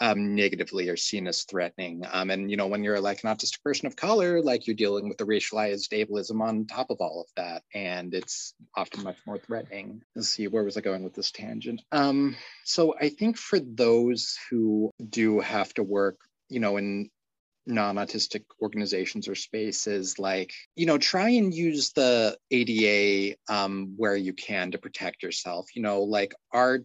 um, 0.00 0.34
negatively 0.34 0.88
or 0.88 0.96
seen 0.96 1.28
as 1.28 1.44
threatening. 1.44 2.02
Um, 2.10 2.28
and 2.28 2.50
you 2.50 2.56
know 2.56 2.66
when 2.66 2.82
you're 2.82 2.98
like 2.98 3.22
an 3.22 3.30
autistic 3.30 3.62
person 3.62 3.86
of 3.86 3.94
color 3.94 4.42
like 4.42 4.66
you're 4.66 4.74
dealing 4.74 5.08
with 5.08 5.16
the 5.16 5.26
racialized 5.26 5.92
ableism 5.92 6.40
on 6.40 6.66
top 6.66 6.90
of 6.90 6.96
all 6.98 7.20
of 7.20 7.32
that 7.36 7.62
and 7.72 8.12
it's 8.14 8.54
often 8.76 9.04
much 9.04 9.18
more 9.28 9.38
threatening. 9.38 10.02
Let's 10.16 10.30
see 10.30 10.48
where 10.48 10.64
was 10.64 10.76
i 10.76 10.80
going 10.80 11.04
with 11.04 11.14
this 11.14 11.30
tangent? 11.30 11.80
Um, 11.92 12.34
so 12.64 12.96
I 13.00 13.10
think 13.10 13.36
for 13.36 13.60
those 13.60 14.36
who 14.50 14.90
do 15.08 15.38
have 15.38 15.72
to 15.74 15.84
work, 15.84 16.18
you 16.48 16.58
know, 16.58 16.78
in 16.78 17.10
non-autistic 17.66 18.42
organizations 18.60 19.28
or 19.28 19.34
spaces 19.34 20.18
like 20.18 20.52
you 20.74 20.86
know 20.86 20.98
try 20.98 21.28
and 21.30 21.54
use 21.54 21.92
the 21.92 22.36
ada 22.50 23.36
um, 23.48 23.94
where 23.96 24.16
you 24.16 24.32
can 24.32 24.70
to 24.70 24.78
protect 24.78 25.22
yourself 25.22 25.66
you 25.74 25.82
know 25.82 26.02
like 26.02 26.34
our 26.52 26.80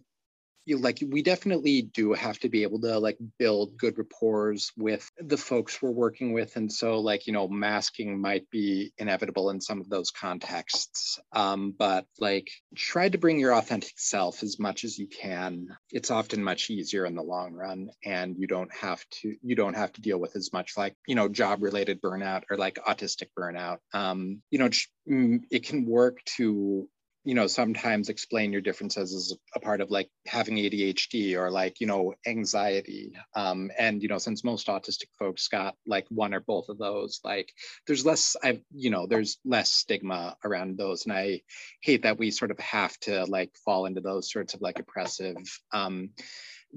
you 0.68 0.78
like 0.78 0.98
we 1.08 1.22
definitely 1.22 1.82
do 1.82 2.12
have 2.12 2.38
to 2.40 2.48
be 2.48 2.62
able 2.62 2.80
to 2.80 2.98
like 2.98 3.16
build 3.38 3.76
good 3.78 3.96
rapport 3.96 4.54
with 4.76 5.10
the 5.18 5.36
folks 5.36 5.80
we're 5.80 5.90
working 5.90 6.32
with. 6.32 6.56
And 6.56 6.70
so 6.70 7.00
like 7.00 7.26
you 7.26 7.32
know 7.32 7.48
masking 7.48 8.20
might 8.20 8.48
be 8.50 8.92
inevitable 8.98 9.50
in 9.50 9.60
some 9.60 9.80
of 9.80 9.88
those 9.88 10.10
contexts. 10.10 11.18
Um, 11.32 11.74
but 11.76 12.04
like 12.20 12.48
try 12.76 13.08
to 13.08 13.18
bring 13.18 13.40
your 13.40 13.54
authentic 13.54 13.94
self 13.96 14.42
as 14.42 14.58
much 14.58 14.84
as 14.84 14.98
you 14.98 15.06
can. 15.06 15.68
It's 15.90 16.10
often 16.10 16.44
much 16.44 16.70
easier 16.70 17.06
in 17.06 17.14
the 17.14 17.22
long 17.22 17.54
run 17.54 17.90
and 18.04 18.36
you 18.38 18.46
don't 18.46 18.74
have 18.74 19.04
to 19.22 19.34
you 19.42 19.56
don't 19.56 19.76
have 19.76 19.92
to 19.94 20.00
deal 20.00 20.18
with 20.18 20.36
as 20.36 20.52
much 20.52 20.76
like 20.76 20.94
you 21.06 21.14
know 21.14 21.28
job 21.28 21.62
related 21.62 22.02
burnout 22.02 22.42
or 22.50 22.56
like 22.56 22.78
autistic 22.86 23.28
burnout. 23.38 23.78
Um, 23.94 24.42
you 24.50 24.58
know 24.58 24.68
mm, 25.08 25.40
it 25.50 25.64
can 25.64 25.86
work 25.86 26.18
to 26.36 26.88
you 27.28 27.34
know 27.34 27.46
sometimes 27.46 28.08
explain 28.08 28.52
your 28.52 28.62
differences 28.62 29.14
as 29.14 29.36
a 29.54 29.60
part 29.60 29.82
of 29.82 29.90
like 29.90 30.08
having 30.26 30.56
adhd 30.56 31.36
or 31.36 31.50
like 31.50 31.78
you 31.78 31.86
know 31.86 32.14
anxiety. 32.26 33.12
Um, 33.34 33.70
and 33.78 34.02
you 34.02 34.08
know 34.08 34.16
since 34.16 34.42
most 34.42 34.68
autistic 34.68 35.10
folks 35.18 35.46
got 35.46 35.74
like 35.86 36.06
one 36.08 36.32
or 36.32 36.40
both 36.40 36.70
of 36.70 36.78
those 36.78 37.20
like 37.24 37.52
there's 37.86 38.06
less 38.06 38.34
i 38.42 38.62
you 38.74 38.88
know 38.88 39.06
there's 39.06 39.36
less 39.44 39.70
stigma 39.70 40.38
around 40.42 40.78
those. 40.78 41.04
And 41.04 41.12
i 41.12 41.42
hate 41.82 42.04
that 42.04 42.18
we 42.18 42.30
sort 42.30 42.50
of 42.50 42.58
have 42.60 42.98
to 43.00 43.26
like 43.26 43.50
fall 43.62 43.84
into 43.84 44.00
those 44.00 44.32
sorts 44.32 44.54
of 44.54 44.62
like 44.62 44.78
oppressive 44.78 45.36
um, 45.70 46.08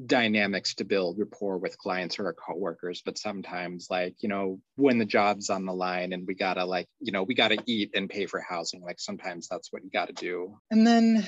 dynamics 0.05 0.75
to 0.75 0.85
build 0.85 1.19
rapport 1.19 1.57
with 1.57 1.77
clients 1.77 2.17
or 2.17 2.33
coworkers 2.33 3.01
but 3.05 3.17
sometimes 3.17 3.87
like 3.89 4.15
you 4.19 4.29
know 4.29 4.57
when 4.75 4.97
the 4.97 5.05
job's 5.05 5.49
on 5.49 5.65
the 5.65 5.73
line 5.73 6.13
and 6.13 6.25
we 6.25 6.33
gotta 6.33 6.63
like 6.63 6.87
you 7.01 7.11
know 7.11 7.23
we 7.23 7.35
gotta 7.35 7.57
eat 7.65 7.91
and 7.93 8.09
pay 8.09 8.25
for 8.25 8.39
housing 8.39 8.81
like 8.81 8.99
sometimes 8.99 9.47
that's 9.49 9.71
what 9.71 9.83
you 9.83 9.89
gotta 9.89 10.13
do. 10.13 10.57
And 10.69 10.87
then 10.87 11.25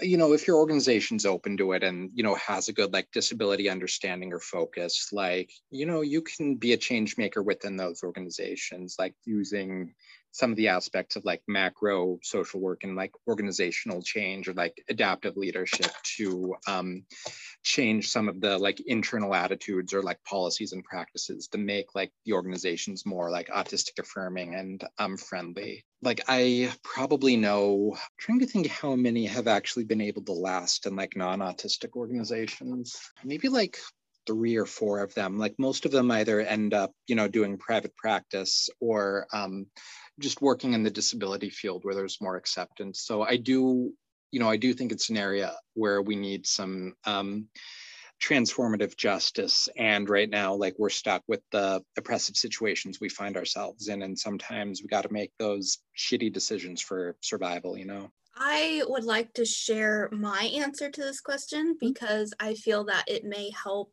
you 0.00 0.16
know 0.16 0.32
if 0.32 0.48
your 0.48 0.56
organization's 0.56 1.24
open 1.24 1.56
to 1.56 1.72
it 1.72 1.84
and 1.84 2.10
you 2.14 2.24
know 2.24 2.34
has 2.34 2.68
a 2.68 2.72
good 2.72 2.92
like 2.92 3.08
disability 3.12 3.68
understanding 3.70 4.32
or 4.32 4.40
focus 4.40 5.10
like 5.12 5.52
you 5.70 5.86
know 5.86 6.00
you 6.00 6.20
can 6.20 6.56
be 6.56 6.72
a 6.72 6.76
change 6.76 7.16
maker 7.16 7.42
within 7.42 7.76
those 7.76 8.02
organizations 8.02 8.96
like 8.98 9.14
using 9.24 9.94
some 10.34 10.50
of 10.50 10.56
the 10.56 10.66
aspects 10.66 11.14
of 11.14 11.24
like 11.24 11.40
macro 11.46 12.18
social 12.20 12.60
work 12.60 12.82
and 12.82 12.96
like 12.96 13.12
organizational 13.28 14.02
change 14.02 14.48
or 14.48 14.52
like 14.52 14.82
adaptive 14.88 15.36
leadership 15.36 15.92
to 16.02 16.56
um, 16.66 17.04
change 17.62 18.08
some 18.10 18.28
of 18.28 18.40
the 18.40 18.58
like 18.58 18.80
internal 18.80 19.32
attitudes 19.32 19.94
or 19.94 20.02
like 20.02 20.20
policies 20.24 20.72
and 20.72 20.82
practices 20.82 21.46
to 21.46 21.56
make 21.56 21.94
like 21.94 22.10
the 22.26 22.32
organizations 22.32 23.06
more 23.06 23.30
like 23.30 23.46
autistic 23.46 24.00
affirming 24.00 24.56
and 24.56 24.84
um, 24.98 25.16
friendly. 25.16 25.84
Like 26.02 26.22
I 26.26 26.72
probably 26.82 27.36
know, 27.36 27.92
I'm 27.94 28.00
trying 28.18 28.40
to 28.40 28.46
think 28.46 28.66
how 28.66 28.96
many 28.96 29.26
have 29.26 29.46
actually 29.46 29.84
been 29.84 30.00
able 30.00 30.22
to 30.22 30.32
last 30.32 30.86
in 30.86 30.96
like 30.96 31.16
non-autistic 31.16 31.94
organizations. 31.94 32.98
Maybe 33.22 33.48
like 33.48 33.78
three 34.26 34.56
or 34.56 34.66
four 34.66 35.00
of 35.00 35.12
them 35.12 35.38
like 35.38 35.54
most 35.58 35.84
of 35.84 35.92
them 35.92 36.10
either 36.10 36.40
end 36.40 36.72
up 36.72 36.92
you 37.06 37.14
know 37.14 37.28
doing 37.28 37.58
private 37.58 37.94
practice 37.94 38.70
or 38.80 39.26
um, 39.34 39.66
just 40.20 40.40
working 40.40 40.74
in 40.74 40.82
the 40.82 40.90
disability 40.90 41.50
field 41.50 41.84
where 41.84 41.94
there's 41.94 42.20
more 42.20 42.36
acceptance. 42.36 43.00
So 43.02 43.22
I 43.22 43.36
do, 43.36 43.92
you 44.30 44.40
know, 44.40 44.48
I 44.48 44.56
do 44.56 44.72
think 44.72 44.92
it's 44.92 45.10
an 45.10 45.16
area 45.16 45.52
where 45.74 46.02
we 46.02 46.16
need 46.16 46.46
some 46.46 46.94
um, 47.04 47.48
transformative 48.22 48.96
justice. 48.96 49.68
And 49.76 50.08
right 50.08 50.30
now, 50.30 50.54
like 50.54 50.74
we're 50.78 50.90
stuck 50.90 51.22
with 51.26 51.40
the 51.50 51.82
oppressive 51.96 52.36
situations 52.36 53.00
we 53.00 53.08
find 53.08 53.36
ourselves 53.36 53.88
in. 53.88 54.02
And 54.02 54.18
sometimes 54.18 54.82
we 54.82 54.88
got 54.88 55.02
to 55.02 55.12
make 55.12 55.32
those 55.38 55.78
shitty 55.98 56.32
decisions 56.32 56.80
for 56.80 57.16
survival, 57.20 57.76
you 57.76 57.86
know? 57.86 58.10
I 58.36 58.82
would 58.88 59.04
like 59.04 59.32
to 59.34 59.44
share 59.44 60.08
my 60.10 60.50
answer 60.56 60.90
to 60.90 61.00
this 61.00 61.20
question 61.20 61.74
mm-hmm. 61.74 61.88
because 61.88 62.32
I 62.40 62.54
feel 62.54 62.84
that 62.84 63.04
it 63.06 63.24
may 63.24 63.50
help 63.50 63.92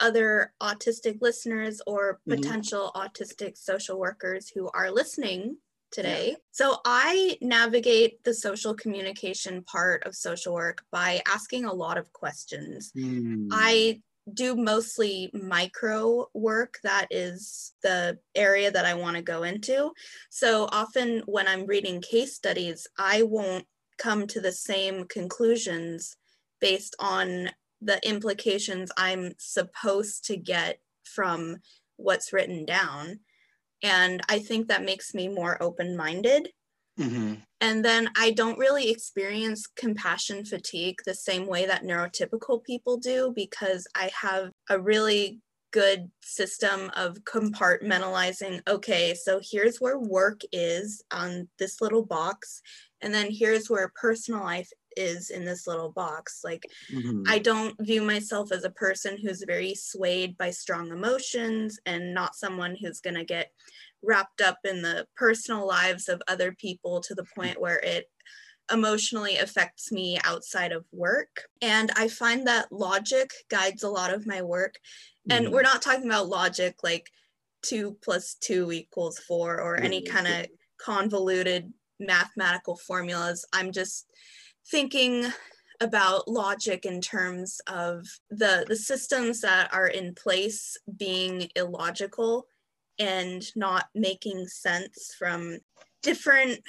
other 0.00 0.52
autistic 0.62 1.20
listeners 1.20 1.80
or 1.86 2.14
mm-hmm. 2.14 2.40
potential 2.40 2.92
mm-hmm. 2.94 3.06
autistic 3.06 3.56
social 3.56 3.98
workers 3.98 4.50
who 4.54 4.70
are 4.74 4.90
listening 4.90 5.56
today. 5.90 6.28
Yeah. 6.30 6.36
So 6.52 6.76
I 6.84 7.36
navigate 7.40 8.22
the 8.24 8.34
social 8.34 8.74
communication 8.74 9.62
part 9.62 10.04
of 10.04 10.14
social 10.14 10.54
work 10.54 10.84
by 10.90 11.20
asking 11.26 11.64
a 11.64 11.72
lot 11.72 11.98
of 11.98 12.12
questions. 12.12 12.92
Mm. 12.96 13.48
I 13.50 14.00
do 14.32 14.54
mostly 14.54 15.30
micro 15.32 16.26
work 16.34 16.78
that 16.84 17.06
is 17.10 17.72
the 17.82 18.18
area 18.34 18.70
that 18.70 18.84
I 18.84 18.94
want 18.94 19.16
to 19.16 19.22
go 19.22 19.42
into. 19.42 19.90
So 20.30 20.68
often 20.70 21.22
when 21.26 21.48
I'm 21.48 21.66
reading 21.66 22.00
case 22.00 22.34
studies, 22.34 22.86
I 22.98 23.22
won't 23.22 23.66
come 23.98 24.26
to 24.28 24.40
the 24.40 24.52
same 24.52 25.04
conclusions 25.04 26.16
based 26.60 26.94
on 27.00 27.50
the 27.80 28.00
implications 28.08 28.90
I'm 28.96 29.32
supposed 29.38 30.24
to 30.26 30.36
get 30.36 30.80
from 31.04 31.58
what's 31.96 32.32
written 32.32 32.64
down. 32.64 33.20
And 33.82 34.20
I 34.28 34.38
think 34.38 34.68
that 34.68 34.84
makes 34.84 35.14
me 35.14 35.28
more 35.28 35.62
open 35.62 35.96
minded. 35.96 36.50
Mm-hmm. 36.98 37.34
And 37.62 37.84
then 37.84 38.10
I 38.16 38.32
don't 38.32 38.58
really 38.58 38.90
experience 38.90 39.66
compassion 39.66 40.44
fatigue 40.44 40.98
the 41.04 41.14
same 41.14 41.46
way 41.46 41.66
that 41.66 41.84
neurotypical 41.84 42.62
people 42.64 42.98
do 42.98 43.32
because 43.34 43.86
I 43.94 44.10
have 44.20 44.50
a 44.68 44.78
really 44.78 45.40
good 45.72 46.10
system 46.22 46.90
of 46.96 47.16
compartmentalizing 47.24 48.60
okay 48.66 49.14
so 49.14 49.40
here's 49.40 49.78
where 49.78 50.00
work 50.00 50.40
is 50.52 51.00
on 51.12 51.48
this 51.60 51.80
little 51.80 52.04
box 52.04 52.60
and 53.00 53.14
then 53.14 53.28
here's 53.30 53.70
where 53.70 53.92
personal 53.94 54.40
life 54.40 54.68
is 54.96 55.30
in 55.30 55.44
this 55.44 55.66
little 55.66 55.90
box. 55.90 56.40
Like, 56.44 56.66
mm-hmm. 56.92 57.22
I 57.26 57.38
don't 57.38 57.74
view 57.80 58.02
myself 58.02 58.52
as 58.52 58.64
a 58.64 58.70
person 58.70 59.18
who's 59.18 59.44
very 59.46 59.74
swayed 59.74 60.36
by 60.36 60.50
strong 60.50 60.90
emotions 60.90 61.78
and 61.86 62.14
not 62.14 62.34
someone 62.34 62.76
who's 62.80 63.00
going 63.00 63.16
to 63.16 63.24
get 63.24 63.50
wrapped 64.02 64.40
up 64.40 64.58
in 64.64 64.82
the 64.82 65.06
personal 65.16 65.66
lives 65.66 66.08
of 66.08 66.22
other 66.26 66.52
people 66.52 67.00
to 67.00 67.14
the 67.14 67.26
point 67.36 67.60
where 67.60 67.78
it 67.78 68.06
emotionally 68.72 69.36
affects 69.36 69.90
me 69.90 70.18
outside 70.24 70.72
of 70.72 70.84
work. 70.92 71.42
And 71.60 71.90
I 71.96 72.08
find 72.08 72.46
that 72.46 72.70
logic 72.70 73.30
guides 73.50 73.82
a 73.82 73.88
lot 73.88 74.14
of 74.14 74.26
my 74.26 74.42
work. 74.42 74.76
And 75.28 75.46
mm-hmm. 75.46 75.54
we're 75.54 75.62
not 75.62 75.82
talking 75.82 76.06
about 76.06 76.28
logic 76.28 76.76
like 76.82 77.06
two 77.62 77.96
plus 78.02 78.36
two 78.40 78.72
equals 78.72 79.18
four 79.18 79.60
or 79.60 79.76
any 79.76 80.02
kind 80.02 80.26
of 80.26 80.46
convoluted 80.80 81.72
mathematical 81.98 82.76
formulas. 82.76 83.44
I'm 83.52 83.72
just 83.72 84.10
thinking 84.70 85.26
about 85.80 86.28
logic 86.28 86.84
in 86.84 87.00
terms 87.00 87.60
of 87.66 88.06
the 88.30 88.64
the 88.68 88.76
systems 88.76 89.40
that 89.40 89.72
are 89.72 89.88
in 89.88 90.14
place 90.14 90.76
being 90.96 91.48
illogical 91.56 92.46
and 92.98 93.44
not 93.56 93.86
making 93.94 94.46
sense 94.46 95.14
from 95.18 95.58
different 96.02 96.60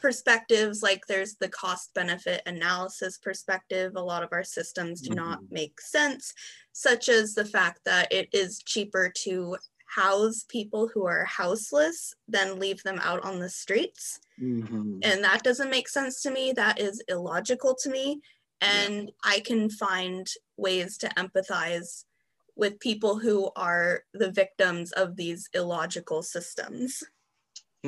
perspectives 0.00 0.82
like 0.82 1.00
there's 1.08 1.36
the 1.36 1.48
cost 1.48 1.92
benefit 1.94 2.42
analysis 2.46 3.18
perspective 3.18 3.92
a 3.96 4.00
lot 4.00 4.22
of 4.22 4.28
our 4.32 4.44
systems 4.44 5.00
do 5.00 5.10
mm-hmm. 5.10 5.18
not 5.18 5.40
make 5.50 5.80
sense 5.80 6.32
such 6.72 7.08
as 7.08 7.34
the 7.34 7.44
fact 7.44 7.80
that 7.84 8.06
it 8.12 8.28
is 8.32 8.62
cheaper 8.64 9.10
to 9.16 9.56
house 9.88 10.44
people 10.48 10.88
who 10.88 11.06
are 11.06 11.24
houseless 11.24 12.14
than 12.28 12.58
leave 12.58 12.82
them 12.82 12.98
out 13.02 13.24
on 13.24 13.38
the 13.38 13.48
streets. 13.48 14.20
Mhm. 14.40 15.00
And 15.02 15.24
that 15.24 15.42
doesn't 15.42 15.70
make 15.70 15.88
sense 15.88 16.22
to 16.22 16.30
me. 16.30 16.52
That 16.52 16.78
is 16.80 17.02
illogical 17.08 17.74
to 17.76 17.88
me. 17.88 18.20
And 18.60 19.12
I 19.24 19.40
can 19.40 19.70
find 19.70 20.28
ways 20.56 20.98
to 20.98 21.08
empathize 21.10 22.04
with 22.56 22.80
people 22.80 23.18
who 23.18 23.50
are 23.54 24.04
the 24.12 24.30
victims 24.30 24.92
of 24.92 25.16
these 25.16 25.48
illogical 25.54 26.22
systems. 26.22 27.04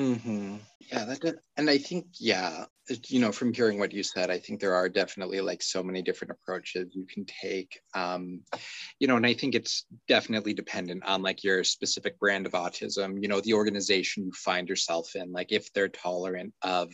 Hmm 0.01 0.57
Yeah, 0.91 1.05
that 1.05 1.21
did, 1.21 1.35
and 1.59 1.69
I 1.69 1.77
think 1.77 2.07
yeah, 2.19 2.65
you 3.09 3.21
know, 3.21 3.33
from 3.33 3.53
hearing 3.53 3.79
what 3.79 3.93
you 3.93 4.03
said, 4.03 4.31
I 4.31 4.39
think 4.39 4.59
there 4.59 4.75
are 4.75 4.89
definitely 4.89 5.43
like 5.43 5.63
so 5.63 5.83
many 5.83 6.01
different 6.01 6.31
approaches 6.31 6.95
you 6.95 7.05
can 7.07 7.27
take. 7.27 7.79
Um, 7.95 8.41
you 8.99 9.07
know, 9.07 9.17
and 9.17 9.27
I 9.27 9.35
think 9.35 9.55
it's 9.55 9.85
definitely 10.09 10.55
dependent 10.55 11.05
on 11.05 11.21
like 11.23 11.45
your 11.45 11.65
specific 11.65 12.19
brand 12.19 12.47
of 12.47 12.53
autism. 12.53 13.21
You 13.21 13.29
know, 13.29 13.43
the 13.43 13.53
organization 13.53 14.25
you 14.25 14.33
find 14.33 14.71
yourself 14.71 15.15
in, 15.17 15.33
like 15.33 15.53
if 15.53 15.71
they're 15.75 15.89
tolerant 15.89 16.55
of 16.63 16.91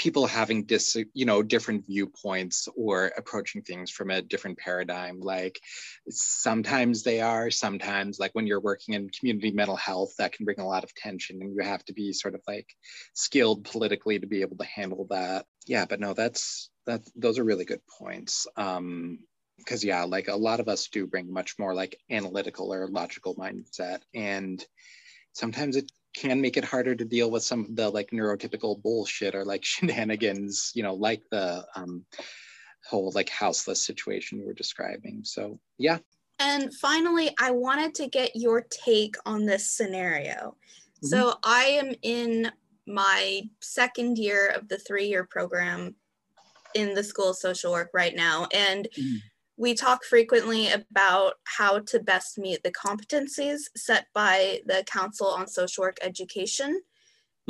people 0.00 0.26
having 0.26 0.64
dis, 0.64 0.96
you 1.12 1.26
know, 1.26 1.42
different 1.42 1.84
viewpoints 1.86 2.68
or 2.74 3.12
approaching 3.18 3.60
things 3.60 3.90
from 3.90 4.08
a 4.10 4.22
different 4.22 4.56
paradigm. 4.56 5.20
Like 5.20 5.60
sometimes 6.08 7.02
they 7.02 7.20
are, 7.20 7.50
sometimes 7.50 8.18
like 8.18 8.30
when 8.32 8.46
you're 8.46 8.62
working 8.62 8.94
in 8.94 9.10
community 9.10 9.50
mental 9.50 9.76
health, 9.76 10.14
that 10.16 10.32
can 10.32 10.46
bring 10.46 10.58
a 10.58 10.66
lot 10.66 10.84
of 10.84 10.94
tension, 10.94 11.42
and 11.42 11.54
you 11.54 11.62
have 11.62 11.84
to 11.84 11.92
be 11.92 12.14
sort 12.14 12.34
of 12.34 12.40
like 12.48 12.66
skilled 13.12 13.64
politically 13.64 14.18
to 14.18 14.26
be 14.26 14.40
able 14.40 14.56
to 14.56 14.64
handle 14.64 15.06
that. 15.10 15.44
Yeah, 15.66 15.84
but 15.84 16.00
no, 16.00 16.14
that's 16.14 16.70
that. 16.86 17.02
Those 17.14 17.38
are 17.38 17.44
really 17.44 17.66
good 17.66 17.82
points. 17.98 18.46
Um, 18.56 19.18
because 19.58 19.84
yeah, 19.84 20.04
like 20.04 20.28
a 20.28 20.36
lot 20.36 20.60
of 20.60 20.68
us 20.68 20.88
do 20.88 21.06
bring 21.06 21.30
much 21.30 21.58
more 21.58 21.74
like 21.74 22.00
analytical 22.08 22.72
or 22.72 22.88
logical 22.88 23.34
mindset, 23.34 24.00
and 24.14 24.64
sometimes 25.34 25.76
it 25.76 25.92
can 26.20 26.40
make 26.40 26.56
it 26.56 26.64
harder 26.64 26.94
to 26.94 27.04
deal 27.04 27.30
with 27.30 27.42
some 27.42 27.60
of 27.64 27.74
the 27.74 27.88
like 27.88 28.10
neurotypical 28.10 28.80
bullshit 28.82 29.34
or 29.34 29.44
like 29.44 29.64
shenanigans, 29.72 30.72
you 30.74 30.82
know, 30.82 30.94
like 30.94 31.22
the 31.30 31.66
um, 31.74 32.04
whole 32.88 33.10
like 33.14 33.28
houseless 33.30 33.84
situation 33.84 34.38
we 34.38 34.44
were 34.44 34.52
describing. 34.52 35.22
So 35.24 35.58
yeah. 35.78 35.98
And 36.38 36.72
finally, 36.74 37.34
I 37.38 37.50
wanted 37.50 37.94
to 37.96 38.06
get 38.06 38.34
your 38.34 38.66
take 38.70 39.16
on 39.26 39.44
this 39.44 39.70
scenario. 39.70 40.56
So 41.02 41.34
I 41.42 41.64
am 41.64 41.94
in 42.02 42.50
my 42.86 43.42
second 43.60 44.18
year 44.18 44.48
of 44.48 44.68
the 44.68 44.78
three 44.78 45.06
year 45.06 45.24
program 45.24 45.94
in 46.74 46.94
the 46.94 47.04
School 47.04 47.30
of 47.30 47.36
Social 47.36 47.72
Work 47.72 47.90
right 47.94 48.14
now. 48.14 48.46
And 48.52 48.88
Mhm. 48.98 49.18
We 49.60 49.74
talk 49.74 50.04
frequently 50.04 50.70
about 50.70 51.34
how 51.44 51.80
to 51.80 52.00
best 52.00 52.38
meet 52.38 52.62
the 52.62 52.72
competencies 52.72 53.60
set 53.76 54.06
by 54.14 54.62
the 54.64 54.82
Council 54.86 55.26
on 55.26 55.46
Social 55.46 55.82
Work 55.82 55.98
Education. 56.00 56.80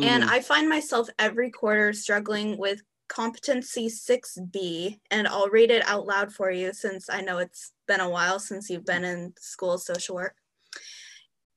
And 0.02 0.24
Mhm. 0.24 0.28
I 0.28 0.40
find 0.40 0.68
myself 0.68 1.08
every 1.18 1.50
quarter 1.50 1.92
struggling 1.92 2.58
with 2.58 2.82
competency 3.08 3.88
6B, 3.88 5.00
and 5.10 5.28
I'll 5.28 5.50
read 5.50 5.70
it 5.70 5.86
out 5.86 6.06
loud 6.06 6.34
for 6.34 6.50
you 6.50 6.72
since 6.72 7.08
I 7.10 7.20
know 7.22 7.38
it's 7.38 7.72
been 7.86 8.00
a 8.00 8.10
while 8.10 8.40
since 8.40 8.70
you've 8.70 8.86
been 8.86 9.04
in 9.04 9.34
school 9.38 9.74
of 9.74 9.82
social 9.82 10.16
work. 10.16 10.36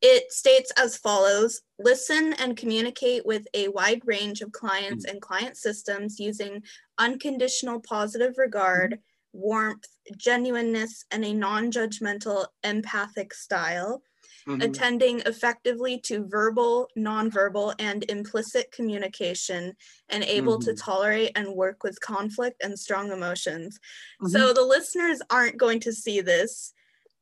It 0.02 0.32
states 0.34 0.72
as 0.78 0.98
follows 0.98 1.62
listen 1.80 2.34
and 2.34 2.58
communicate 2.58 3.26
with 3.26 3.48
a 3.54 3.70
wide 3.70 4.02
range 4.06 4.42
of 4.42 4.52
clients 4.52 5.06
and 5.06 5.22
client 5.22 5.58
systems 5.58 6.20
using 6.20 6.62
unconditional 6.98 7.80
positive 7.80 8.38
regard, 8.38 9.00
warmth, 9.34 9.86
genuineness, 10.16 11.06
and 11.12 11.26
a 11.26 11.34
non 11.34 11.72
judgmental 11.72 12.48
empathic 12.64 13.34
style 13.34 14.02
Mhm. 14.48 14.64
attending 14.64 15.20
effectively 15.22 15.98
to 16.00 16.26
verbal, 16.28 16.90
nonverbal, 16.98 17.76
and 17.80 18.04
implicit 18.10 18.72
communication, 18.72 19.76
and 20.10 20.24
able 20.24 20.60
to 20.60 20.72
Mhm. 20.72 20.84
tolerate 20.84 21.32
and 21.36 21.56
work 21.56 21.84
with 21.84 22.00
conflict 22.02 22.62
and 22.62 22.78
strong 22.78 23.12
emotions. 23.12 23.80
Mm-hmm. 24.22 24.32
So 24.32 24.54
the 24.54 24.64
listeners 24.64 25.22
aren't 25.30 25.58
going 25.58 25.80
to 25.82 25.94
see 25.94 26.20
this, 26.22 26.74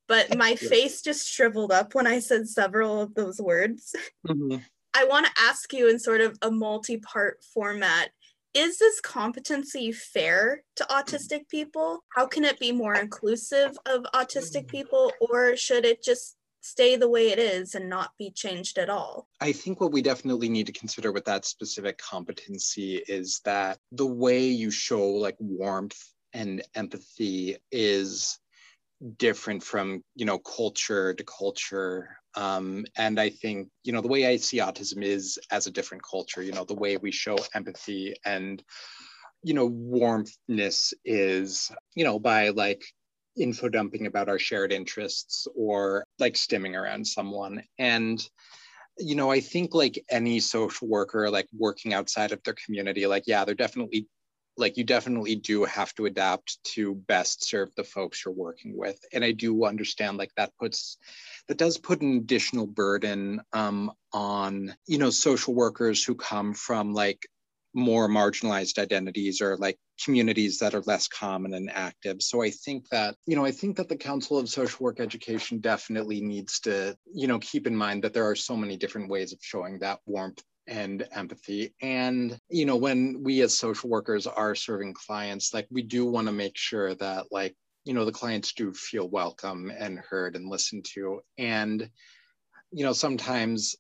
but 0.08 0.30
my 0.38 0.56
face 0.56 1.02
just 1.02 1.28
shriveled 1.28 1.72
up 1.72 1.94
when 1.94 2.08
I 2.08 2.20
said 2.20 2.48
several 2.50 3.02
of 3.02 3.14
those 3.14 3.40
words. 3.40 3.96
Mhm. 4.28 4.64
I 4.94 5.06
want 5.06 5.26
to 5.28 5.42
ask 5.42 5.72
you 5.74 5.90
in 5.90 6.00
sort 6.00 6.22
of 6.22 6.38
a 6.42 6.52
multi 6.52 6.98
part 6.98 7.44
format. 7.44 8.12
Is 8.54 8.80
this 8.80 9.00
competency 9.00 9.94
fair 9.94 10.64
to 10.76 10.84
autistic 10.86 11.48
people? 11.48 12.04
How 12.16 12.28
can 12.28 12.44
it 12.44 12.60
be 12.60 12.74
more 12.74 12.96
inclusive 12.96 13.78
of 13.86 14.04
autistic 14.14 14.66
mm-hmm. 14.66 14.78
people, 14.78 15.14
or 15.22 15.56
should 15.56 15.86
it 15.86 16.04
just 16.04 16.36
stay 16.60 16.96
the 16.96 17.10
way 17.10 17.30
it 17.30 17.40
is 17.40 17.76
and 17.76 17.90
not 17.90 18.12
be 18.20 18.30
changed 18.30 18.78
at 18.78 18.90
all? 18.90 19.28
I 19.40 19.54
think 19.54 19.80
what 19.80 19.92
we 19.92 20.02
definitely 20.02 20.50
need 20.50 20.68
to 20.68 20.74
consider 20.74 21.12
with 21.12 21.26
that 21.26 21.46
specific 21.46 21.98
competency 21.98 22.98
is 23.08 23.40
that 23.46 23.80
the 23.92 24.06
way 24.06 24.46
you 24.48 24.70
show 24.70 25.08
like 25.08 25.38
warmth 25.40 26.00
and 26.34 26.62
empathy 26.76 27.58
is 27.72 28.38
different 29.18 29.64
from 29.64 30.04
you 30.16 30.26
know 30.26 30.40
culture 30.40 31.14
to 31.14 31.24
culture. 31.24 32.18
Um, 32.36 32.86
and 32.98 33.20
i 33.20 33.30
think 33.30 33.68
you 33.84 33.92
know 33.92 34.00
the 34.00 34.08
way 34.08 34.26
i 34.26 34.38
see 34.38 34.60
autism 34.60 35.04
is 35.04 35.38
as 35.52 35.68
a 35.68 35.72
different 35.72 36.02
culture 36.10 36.42
you 36.42 36.54
know 36.54 36.64
the 36.64 36.82
way 36.84 36.96
we 36.96 37.12
show 37.12 37.36
empathy 37.54 38.16
and 38.24 38.64
you 39.44 39.54
know 39.54 39.70
warmthness 39.70 40.94
is 41.04 41.70
you 41.94 42.06
know 42.06 42.20
by 42.20 42.48
like 42.50 42.82
info 43.38 43.68
dumping 43.68 44.08
about 44.08 44.30
our 44.30 44.40
shared 44.40 44.72
interests 44.72 45.46
or 45.56 46.06
like 46.20 46.34
stimming 46.34 46.76
around 46.76 47.06
someone. 47.06 47.64
And 47.80 48.22
you 48.98 49.16
know 49.16 49.32
i 49.32 49.40
think 49.40 49.74
like 49.74 50.04
any 50.10 50.40
social 50.40 50.88
worker 50.88 51.30
like 51.30 51.48
working 51.58 51.94
outside 51.94 52.32
of 52.34 52.44
their 52.44 52.56
community 52.66 53.08
like 53.08 53.24
yeah 53.26 53.46
they're 53.46 53.56
definitely 53.56 54.06
like 54.58 54.78
you 54.78 54.84
definitely 54.84 55.36
do 55.36 55.64
have 55.66 55.94
to 55.96 56.06
adapt 56.06 56.64
to 56.64 56.96
best 56.96 57.44
serve 57.44 57.70
the 57.76 57.84
folks 57.84 58.24
you're 58.24 58.34
working 58.34 58.78
with. 58.78 59.00
And 59.14 59.24
i 59.24 59.32
do 59.32 59.66
understand 59.66 60.18
like 60.18 60.32
that 60.38 60.52
puts 60.60 60.98
that 61.48 61.58
does 61.58 61.78
put 61.78 62.02
an 62.02 62.18
additional 62.18 62.68
burden 62.68 63.42
um, 63.54 63.92
on 64.14 64.76
you 64.88 64.98
know 64.98 65.10
social 65.10 65.54
workers 65.54 66.04
who 66.04 66.16
come 66.16 66.54
from 66.54 66.94
like 66.94 67.28
more 67.74 68.10
marginalized 68.10 68.78
identities 68.78 69.42
or 69.42 69.56
like 69.58 69.78
communities 70.04 70.60
that 70.60 70.74
are 70.74 70.82
less 70.82 71.08
common 71.08 71.54
and 71.54 71.72
active. 71.72 72.22
So 72.22 72.42
i 72.42 72.50
think 72.50 72.90
that 72.90 73.16
you 73.26 73.36
know 73.36 73.46
i 73.46 73.52
think 73.52 73.78
that 73.78 73.90
the 73.90 73.96
council 73.96 74.38
of 74.38 74.50
social 74.50 74.84
work 74.84 75.00
education 75.00 75.60
definitely 75.60 76.22
needs 76.22 76.60
to 76.62 76.98
you 77.14 77.28
know 77.28 77.40
keep 77.40 77.68
in 77.68 77.76
mind 77.76 78.04
that 78.04 78.14
there 78.14 78.30
are 78.30 78.36
so 78.36 78.58
many 78.58 78.78
different 78.78 79.10
ways 79.10 79.32
of 79.32 79.40
showing 79.42 79.80
that 79.80 80.00
warmth 80.06 80.44
and 80.72 81.06
empathy. 81.12 81.74
And 81.82 82.40
you 82.50 82.66
know 82.66 82.78
when 82.78 83.22
we 83.24 83.42
as 83.42 83.58
social 83.58 83.90
workers 83.90 84.26
are 84.26 84.56
serving 84.56 84.94
clients 84.94 85.54
like 85.54 85.68
we 85.70 85.84
do 85.84 86.06
want 86.06 86.28
to 86.28 86.34
make 86.34 86.58
sure 86.58 86.96
that 86.96 87.26
like 87.30 87.56
you 87.84 87.94
know 87.94 88.06
the 88.06 88.12
clients 88.12 88.54
do 88.54 88.74
feel 88.74 89.08
welcome 89.08 89.72
and 89.78 90.00
heard 90.00 90.36
and 90.36 90.50
listened 90.50 90.86
to. 90.94 91.22
And 91.38 91.90
you 92.72 92.86
know 92.86 92.94
sometimes 92.94 93.76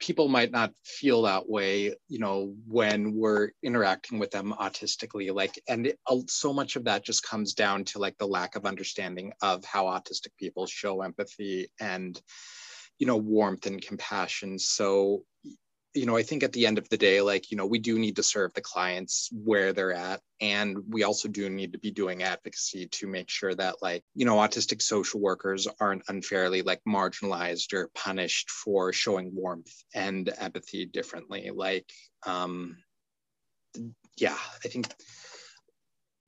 people 0.00 0.26
might 0.26 0.50
not 0.50 0.72
feel 0.84 1.22
that 1.22 1.48
way 1.48 1.94
you 2.08 2.18
know 2.18 2.52
when 2.66 3.14
we're 3.14 3.50
interacting 3.62 4.18
with 4.18 4.32
them 4.32 4.52
autistically 4.58 5.32
like 5.32 5.62
and 5.68 5.86
it, 5.86 5.98
uh, 6.08 6.18
so 6.26 6.52
much 6.52 6.74
of 6.74 6.82
that 6.82 7.04
just 7.04 7.22
comes 7.22 7.54
down 7.54 7.84
to 7.84 8.00
like 8.00 8.18
the 8.18 8.26
lack 8.26 8.56
of 8.56 8.66
understanding 8.66 9.32
of 9.42 9.64
how 9.64 9.84
autistic 9.84 10.34
people 10.40 10.66
show 10.66 11.02
empathy 11.02 11.70
and 11.78 12.20
you 13.02 13.06
know 13.06 13.16
warmth 13.16 13.66
and 13.66 13.82
compassion. 13.82 14.58
So 14.60 15.24
you 15.94 16.06
know 16.06 16.16
i 16.16 16.22
think 16.22 16.42
at 16.42 16.52
the 16.52 16.66
end 16.66 16.78
of 16.78 16.88
the 16.88 16.96
day 16.96 17.20
like 17.20 17.50
you 17.50 17.56
know 17.56 17.66
we 17.66 17.78
do 17.78 17.98
need 17.98 18.16
to 18.16 18.22
serve 18.22 18.52
the 18.54 18.60
clients 18.60 19.28
where 19.32 19.72
they're 19.72 19.92
at 19.92 20.20
and 20.40 20.76
we 20.88 21.02
also 21.02 21.28
do 21.28 21.48
need 21.48 21.72
to 21.72 21.78
be 21.78 21.90
doing 21.90 22.22
advocacy 22.22 22.86
to 22.88 23.06
make 23.06 23.28
sure 23.28 23.54
that 23.54 23.76
like 23.82 24.02
you 24.14 24.26
know 24.26 24.36
autistic 24.36 24.82
social 24.82 25.20
workers 25.20 25.68
aren't 25.80 26.02
unfairly 26.08 26.62
like 26.62 26.80
marginalized 26.86 27.72
or 27.72 27.90
punished 27.94 28.50
for 28.50 28.92
showing 28.92 29.34
warmth 29.34 29.72
and 29.94 30.32
empathy 30.38 30.84
differently. 30.86 31.50
Like 31.54 31.88
um 32.26 32.76
yeah 34.16 34.36
i 34.64 34.68
think 34.68 34.88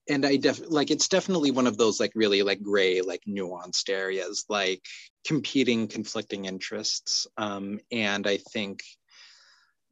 and 0.08 0.24
i 0.24 0.36
def 0.36 0.60
like 0.68 0.90
it's 0.90 1.08
definitely 1.08 1.50
one 1.50 1.66
of 1.66 1.76
those 1.76 2.00
like 2.00 2.12
really 2.14 2.42
like 2.42 2.62
gray 2.62 3.00
like 3.00 3.20
nuanced 3.28 3.88
areas 3.90 4.44
like 4.48 4.82
competing 5.26 5.88
conflicting 5.88 6.44
interests. 6.44 7.26
Um 7.36 7.80
and 7.90 8.26
i 8.26 8.36
think 8.36 8.82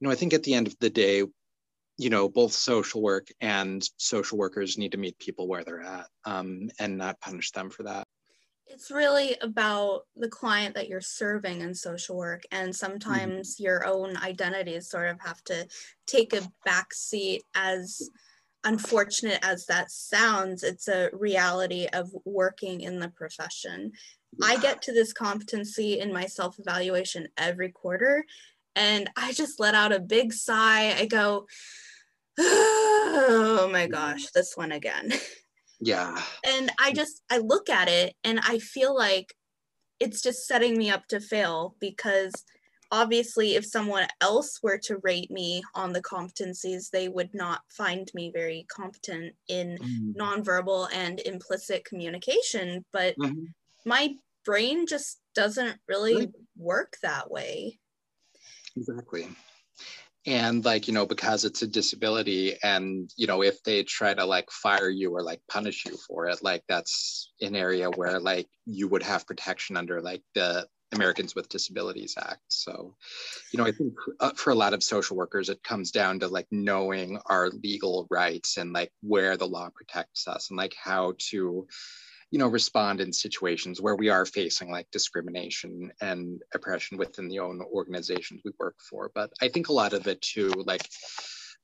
you 0.03 0.09
know, 0.09 0.13
I 0.13 0.17
think 0.17 0.35
at 0.35 0.43
the 0.43 0.55
end 0.55 0.67
of 0.67 0.77
the 0.81 0.91
day, 0.91 1.23
you 1.97 2.11
know, 2.11 2.29
both 2.29 2.53
social 2.53 3.01
work 3.01 3.29
and 3.41 3.89
social 3.99 4.37
workers 4.37 4.77
need 4.77 4.91
to 4.93 4.99
meet 4.99 5.17
people 5.21 5.47
where 5.47 5.63
they're 5.63 5.81
at 5.81 6.09
um, 6.25 6.71
and 6.81 6.99
not 6.99 7.21
punish 7.21 7.53
them 7.53 7.71
for 7.71 7.85
that. 7.85 8.09
It's 8.67 8.91
really 8.91 9.37
about 9.41 10.01
the 10.17 10.29
client 10.29 10.75
that 10.75 10.89
you're 10.89 11.01
serving 11.01 11.61
in 11.61 11.73
social 11.73 12.17
work, 12.17 12.43
and 12.51 12.75
sometimes 12.75 13.61
your 13.61 13.87
own 13.87 14.17
identities 14.17 14.91
sort 14.91 15.09
of 15.09 15.21
have 15.21 15.41
to 15.45 15.69
take 16.05 16.33
a 16.33 16.51
back 16.65 16.93
seat 16.93 17.45
as 17.55 18.11
unfortunate 18.65 19.39
as 19.43 19.67
that 19.67 19.91
sounds, 19.91 20.63
it's 20.63 20.89
a 20.89 21.11
reality 21.13 21.87
of 21.93 22.11
working 22.25 22.81
in 22.81 22.99
the 22.99 23.09
profession. 23.09 23.93
I 24.43 24.57
get 24.57 24.81
to 24.83 24.93
this 24.93 25.13
competency 25.13 26.01
in 26.01 26.13
my 26.13 26.27
self 26.27 26.59
evaluation 26.59 27.29
every 27.37 27.71
quarter, 27.71 28.25
and 28.77 29.11
I 29.17 29.33
just 29.33 29.61
let 29.61 29.75
out 29.75 29.93
a 29.93 30.01
big 30.01 30.33
sigh. 30.33 30.95
I 30.99 31.07
go, 31.07 31.47
oh 32.39 33.69
my 33.73 33.87
gosh, 33.87 34.27
this 34.35 34.53
one 34.55 34.73
again. 34.73 35.13
Yeah. 35.81 36.17
And 36.47 36.71
I 36.79 36.93
just, 36.93 37.23
I 37.31 37.39
look 37.39 37.69
at 37.69 37.89
it 37.89 38.15
and 38.23 38.39
I 38.41 38.59
feel 38.59 38.95
like 38.97 39.35
it's 39.99 40.23
just 40.23 40.47
setting 40.47 40.77
me 40.79 40.91
up 40.91 41.07
to 41.09 41.21
fail 41.21 41.75
because 41.81 42.33
obviously 42.93 43.55
if 43.55 43.65
someone 43.65 44.07
else 44.21 44.61
were 44.63 44.79
to 44.79 44.99
rate 45.03 45.31
me 45.31 45.63
on 45.75 45.93
the 45.93 46.03
competencies 46.03 46.91
they 46.91 47.09
would 47.09 47.31
not 47.33 47.63
find 47.71 48.09
me 48.15 48.31
very 48.33 48.67
competent 48.69 49.35
in 49.49 49.79
mm. 49.79 50.15
nonverbal 50.15 50.89
and 50.93 51.21
implicit 51.21 51.85
communication 51.85 52.85
but 52.93 53.17
mm-hmm. 53.19 53.45
my 53.87 54.15
brain 54.45 54.87
just 54.87 55.21
doesn't 55.35 55.79
really 55.89 56.31
work 56.57 56.97
that 57.03 57.31
way 57.31 57.79
exactly 58.77 59.29
and 60.27 60.65
like 60.65 60.87
you 60.87 60.95
know 60.95 61.07
because 61.07 61.45
it's 61.45 61.63
a 61.63 61.67
disability 61.67 62.57
and 62.63 63.11
you 63.17 63.27
know 63.27 63.43
if 63.43 63.63
they 63.65 63.83
try 63.83 64.15
to 64.15 64.25
like 64.25 64.51
fire 64.51 64.89
you 64.89 65.11
or 65.15 65.23
like 65.23 65.41
punish 65.49 65.85
you 65.85 65.97
for 66.07 66.27
it 66.27 66.39
like 66.43 66.63
that's 66.69 67.33
an 67.41 67.57
area 67.57 67.91
where 67.91 68.21
like 68.21 68.49
you 68.67 68.87
would 68.87 69.03
have 69.03 69.27
protection 69.27 69.77
under 69.77 70.01
like 70.01 70.23
the 70.35 70.67
Americans 70.93 71.35
with 71.35 71.49
Disabilities 71.49 72.15
Act. 72.19 72.43
So, 72.49 72.95
you 73.53 73.59
know, 73.59 73.65
I 73.67 73.73
think 73.73 73.95
uh, 74.21 74.33
for 74.37 74.51
a 74.51 74.55
lot 74.55 74.75
of 74.75 74.83
social 74.83 75.17
workers, 75.17 75.49
it 75.49 75.63
comes 75.63 75.91
down 75.91 76.21
to 76.21 76.29
like 76.29 76.47
knowing 76.51 77.19
our 77.27 77.49
legal 77.49 78.07
rights 78.11 78.59
and 78.59 78.73
like 78.73 78.93
where 79.01 79.37
the 79.37 79.49
law 79.49 79.71
protects 79.75 80.29
us 80.29 80.51
and 80.51 80.59
like 80.59 80.75
how 80.83 81.15
to, 81.31 81.67
you 82.33 82.39
know, 82.39 82.49
respond 82.49 83.01
in 83.03 83.13
situations 83.13 83.81
where 83.81 83.95
we 83.95 84.09
are 84.09 84.25
facing 84.25 84.71
like 84.71 84.91
discrimination 84.91 85.93
and 86.01 86.41
oppression 86.55 86.97
within 86.97 87.29
the 87.29 87.39
own 87.39 87.61
organizations 87.73 88.41
we 88.43 88.53
work 88.59 88.77
for. 88.89 89.11
But 89.15 89.31
I 89.43 89.49
think 89.49 89.69
a 89.69 89.75
lot 89.75 89.93
of 89.93 90.07
it 90.07 90.21
too, 90.23 90.49
like, 90.67 90.89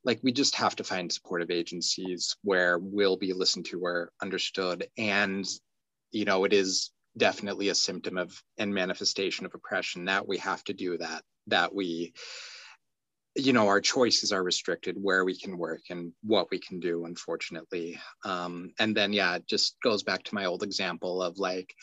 like 0.04 0.20
we 0.22 0.31
just 0.31 0.54
have 0.57 0.76
to 0.76 0.85
find 0.85 1.11
supportive 1.11 1.50
agencies 1.50 2.37
where 2.42 2.78
we'll 2.78 3.16
be 3.16 3.33
listened 3.33 3.64
to 3.66 3.81
or 3.83 4.12
understood 4.22 4.87
and 4.96 5.44
you 6.12 6.24
know 6.24 6.44
it 6.44 6.52
is 6.52 6.92
definitely 7.16 7.68
a 7.68 7.74
symptom 7.74 8.16
of 8.16 8.40
and 8.59 8.72
manifestation 8.72 9.44
of 9.44 9.54
oppression 9.54 10.04
that 10.04 10.28
we 10.28 10.38
have 10.38 10.62
to 10.64 10.72
do 10.72 10.96
that 10.98 11.22
that 11.48 11.74
we 11.74 12.12
you 13.38 13.53
know 13.53 13.68
our 13.68 13.81
choices 13.81 14.33
are 14.33 14.42
restricted 14.42 14.96
where 15.01 15.24
we 15.24 15.37
can 15.37 15.57
work 15.57 15.83
and 15.90 16.12
what 16.22 16.51
we 16.51 16.59
can 16.59 16.81
do 16.81 17.05
unfortunately. 17.05 17.98
Um, 18.24 18.72
and 18.79 18.96
then 18.96 19.12
yeah 19.12 19.37
it 19.37 19.46
just 19.46 19.77
goes 19.83 20.03
back 20.03 20.24
to 20.24 20.35
my 20.35 20.46
old 20.46 20.62
example 20.62 21.22
of 21.22 21.38
like 21.38 21.74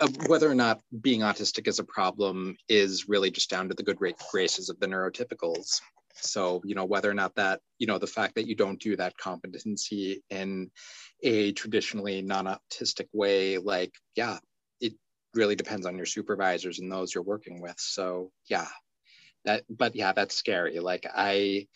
of 0.00 0.28
whether 0.28 0.50
or 0.50 0.54
not 0.54 0.80
being 1.00 1.20
autistic 1.20 1.68
is 1.68 1.78
a 1.78 1.84
problem 1.84 2.56
is 2.68 3.08
really 3.08 3.30
just 3.30 3.48
down 3.48 3.68
to 3.68 3.74
the 3.74 3.82
good 3.82 3.98
graces 4.30 4.68
of 4.68 4.78
the 4.78 4.86
neurotypicals. 4.86 5.80
So 6.16 6.60
you 6.64 6.74
know 6.74 6.84
whether 6.84 7.10
or 7.10 7.14
not 7.14 7.34
that 7.36 7.60
you 7.78 7.86
know 7.86 7.98
the 7.98 8.06
fact 8.06 8.34
that 8.34 8.48
you 8.48 8.56
don't 8.56 8.80
do 8.80 8.96
that 8.96 9.16
competency 9.16 10.22
in 10.30 10.70
a 11.22 11.52
traditionally 11.52 12.22
non-autistic 12.22 13.08
way 13.12 13.58
like 13.58 13.92
yeah 14.16 14.38
it 14.80 14.94
really 15.34 15.56
depends 15.56 15.86
on 15.86 15.96
your 15.96 16.06
supervisors 16.06 16.80
and 16.80 16.90
those 16.90 17.14
you're 17.14 17.22
working 17.22 17.60
with. 17.60 17.76
So 17.78 18.30
yeah 18.48 18.68
that 19.46 19.64
but 19.70 19.96
yeah 19.96 20.12
that's 20.12 20.34
scary. 20.34 20.78
Like 20.78 21.06
i 21.14 21.66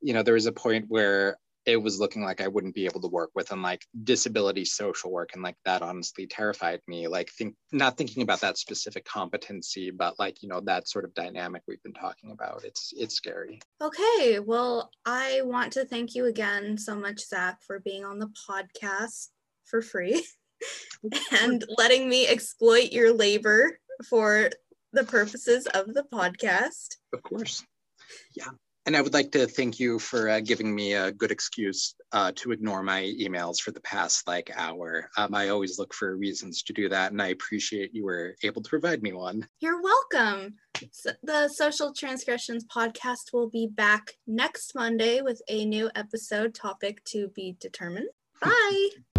you 0.00 0.14
know 0.14 0.22
there 0.22 0.34
was 0.34 0.46
a 0.46 0.52
point 0.52 0.86
where 0.88 1.38
it 1.64 1.76
was 1.76 2.00
looking 2.00 2.22
like 2.22 2.40
I 2.40 2.48
wouldn't 2.48 2.74
be 2.74 2.86
able 2.86 3.00
to 3.02 3.08
work 3.08 3.30
with 3.34 3.52
and 3.52 3.62
like 3.62 3.86
disability 4.02 4.64
social 4.64 5.12
work 5.12 5.30
and 5.34 5.42
like 5.42 5.54
that 5.64 5.82
honestly 5.82 6.26
terrified 6.26 6.80
me. 6.88 7.06
Like 7.06 7.30
think 7.30 7.54
not 7.70 7.96
thinking 7.96 8.22
about 8.22 8.40
that 8.40 8.58
specific 8.58 9.04
competency 9.04 9.90
but 9.90 10.18
like 10.18 10.42
you 10.42 10.48
know 10.48 10.60
that 10.62 10.88
sort 10.88 11.04
of 11.04 11.14
dynamic 11.14 11.62
we've 11.68 11.82
been 11.82 11.92
talking 11.92 12.32
about 12.32 12.64
it's 12.64 12.92
it's 12.96 13.14
scary. 13.14 13.60
Okay 13.80 14.40
well 14.40 14.90
I 15.06 15.42
want 15.44 15.72
to 15.74 15.84
thank 15.84 16.14
you 16.14 16.26
again 16.26 16.76
so 16.76 16.96
much 16.96 17.20
Zack 17.20 17.62
for 17.62 17.78
being 17.80 18.04
on 18.04 18.18
the 18.18 18.32
podcast 18.48 19.28
for 19.64 19.82
free 19.82 20.24
and 21.32 21.64
letting 21.78 22.08
me 22.08 22.26
exploit 22.26 22.92
your 22.92 23.12
labor 23.12 23.78
for 24.08 24.50
the 24.92 25.04
purposes 25.04 25.66
of 25.68 25.94
the 25.94 26.04
podcast 26.12 26.96
of 27.12 27.22
course 27.22 27.64
yeah 28.34 28.48
and 28.84 28.96
I 28.96 29.00
would 29.00 29.14
like 29.14 29.30
to 29.32 29.46
thank 29.46 29.78
you 29.78 29.98
for 29.98 30.28
uh, 30.28 30.40
giving 30.40 30.74
me 30.74 30.94
a 30.94 31.12
good 31.12 31.30
excuse 31.30 31.94
uh, 32.10 32.32
to 32.36 32.50
ignore 32.50 32.82
my 32.82 33.02
emails 33.20 33.60
for 33.60 33.70
the 33.70 33.80
past 33.80 34.26
like 34.26 34.50
hour. 34.56 35.08
Um, 35.16 35.34
I 35.34 35.50
always 35.50 35.78
look 35.78 35.94
for 35.94 36.16
reasons 36.16 36.62
to 36.64 36.72
do 36.72 36.88
that, 36.88 37.12
and 37.12 37.22
I 37.22 37.28
appreciate 37.28 37.94
you 37.94 38.04
were 38.04 38.34
able 38.42 38.60
to 38.62 38.68
provide 38.68 39.02
me 39.02 39.12
one. 39.12 39.46
You're 39.60 39.80
welcome. 39.80 40.54
So 40.90 41.12
the 41.22 41.48
Social 41.48 41.92
Transgressions 41.92 42.64
podcast 42.64 43.32
will 43.32 43.48
be 43.48 43.68
back 43.68 44.16
next 44.26 44.74
Monday 44.74 45.22
with 45.22 45.40
a 45.48 45.64
new 45.64 45.90
episode 45.94 46.54
topic 46.54 47.04
to 47.04 47.28
be 47.28 47.56
determined. 47.60 48.08
Bye. 48.40 48.88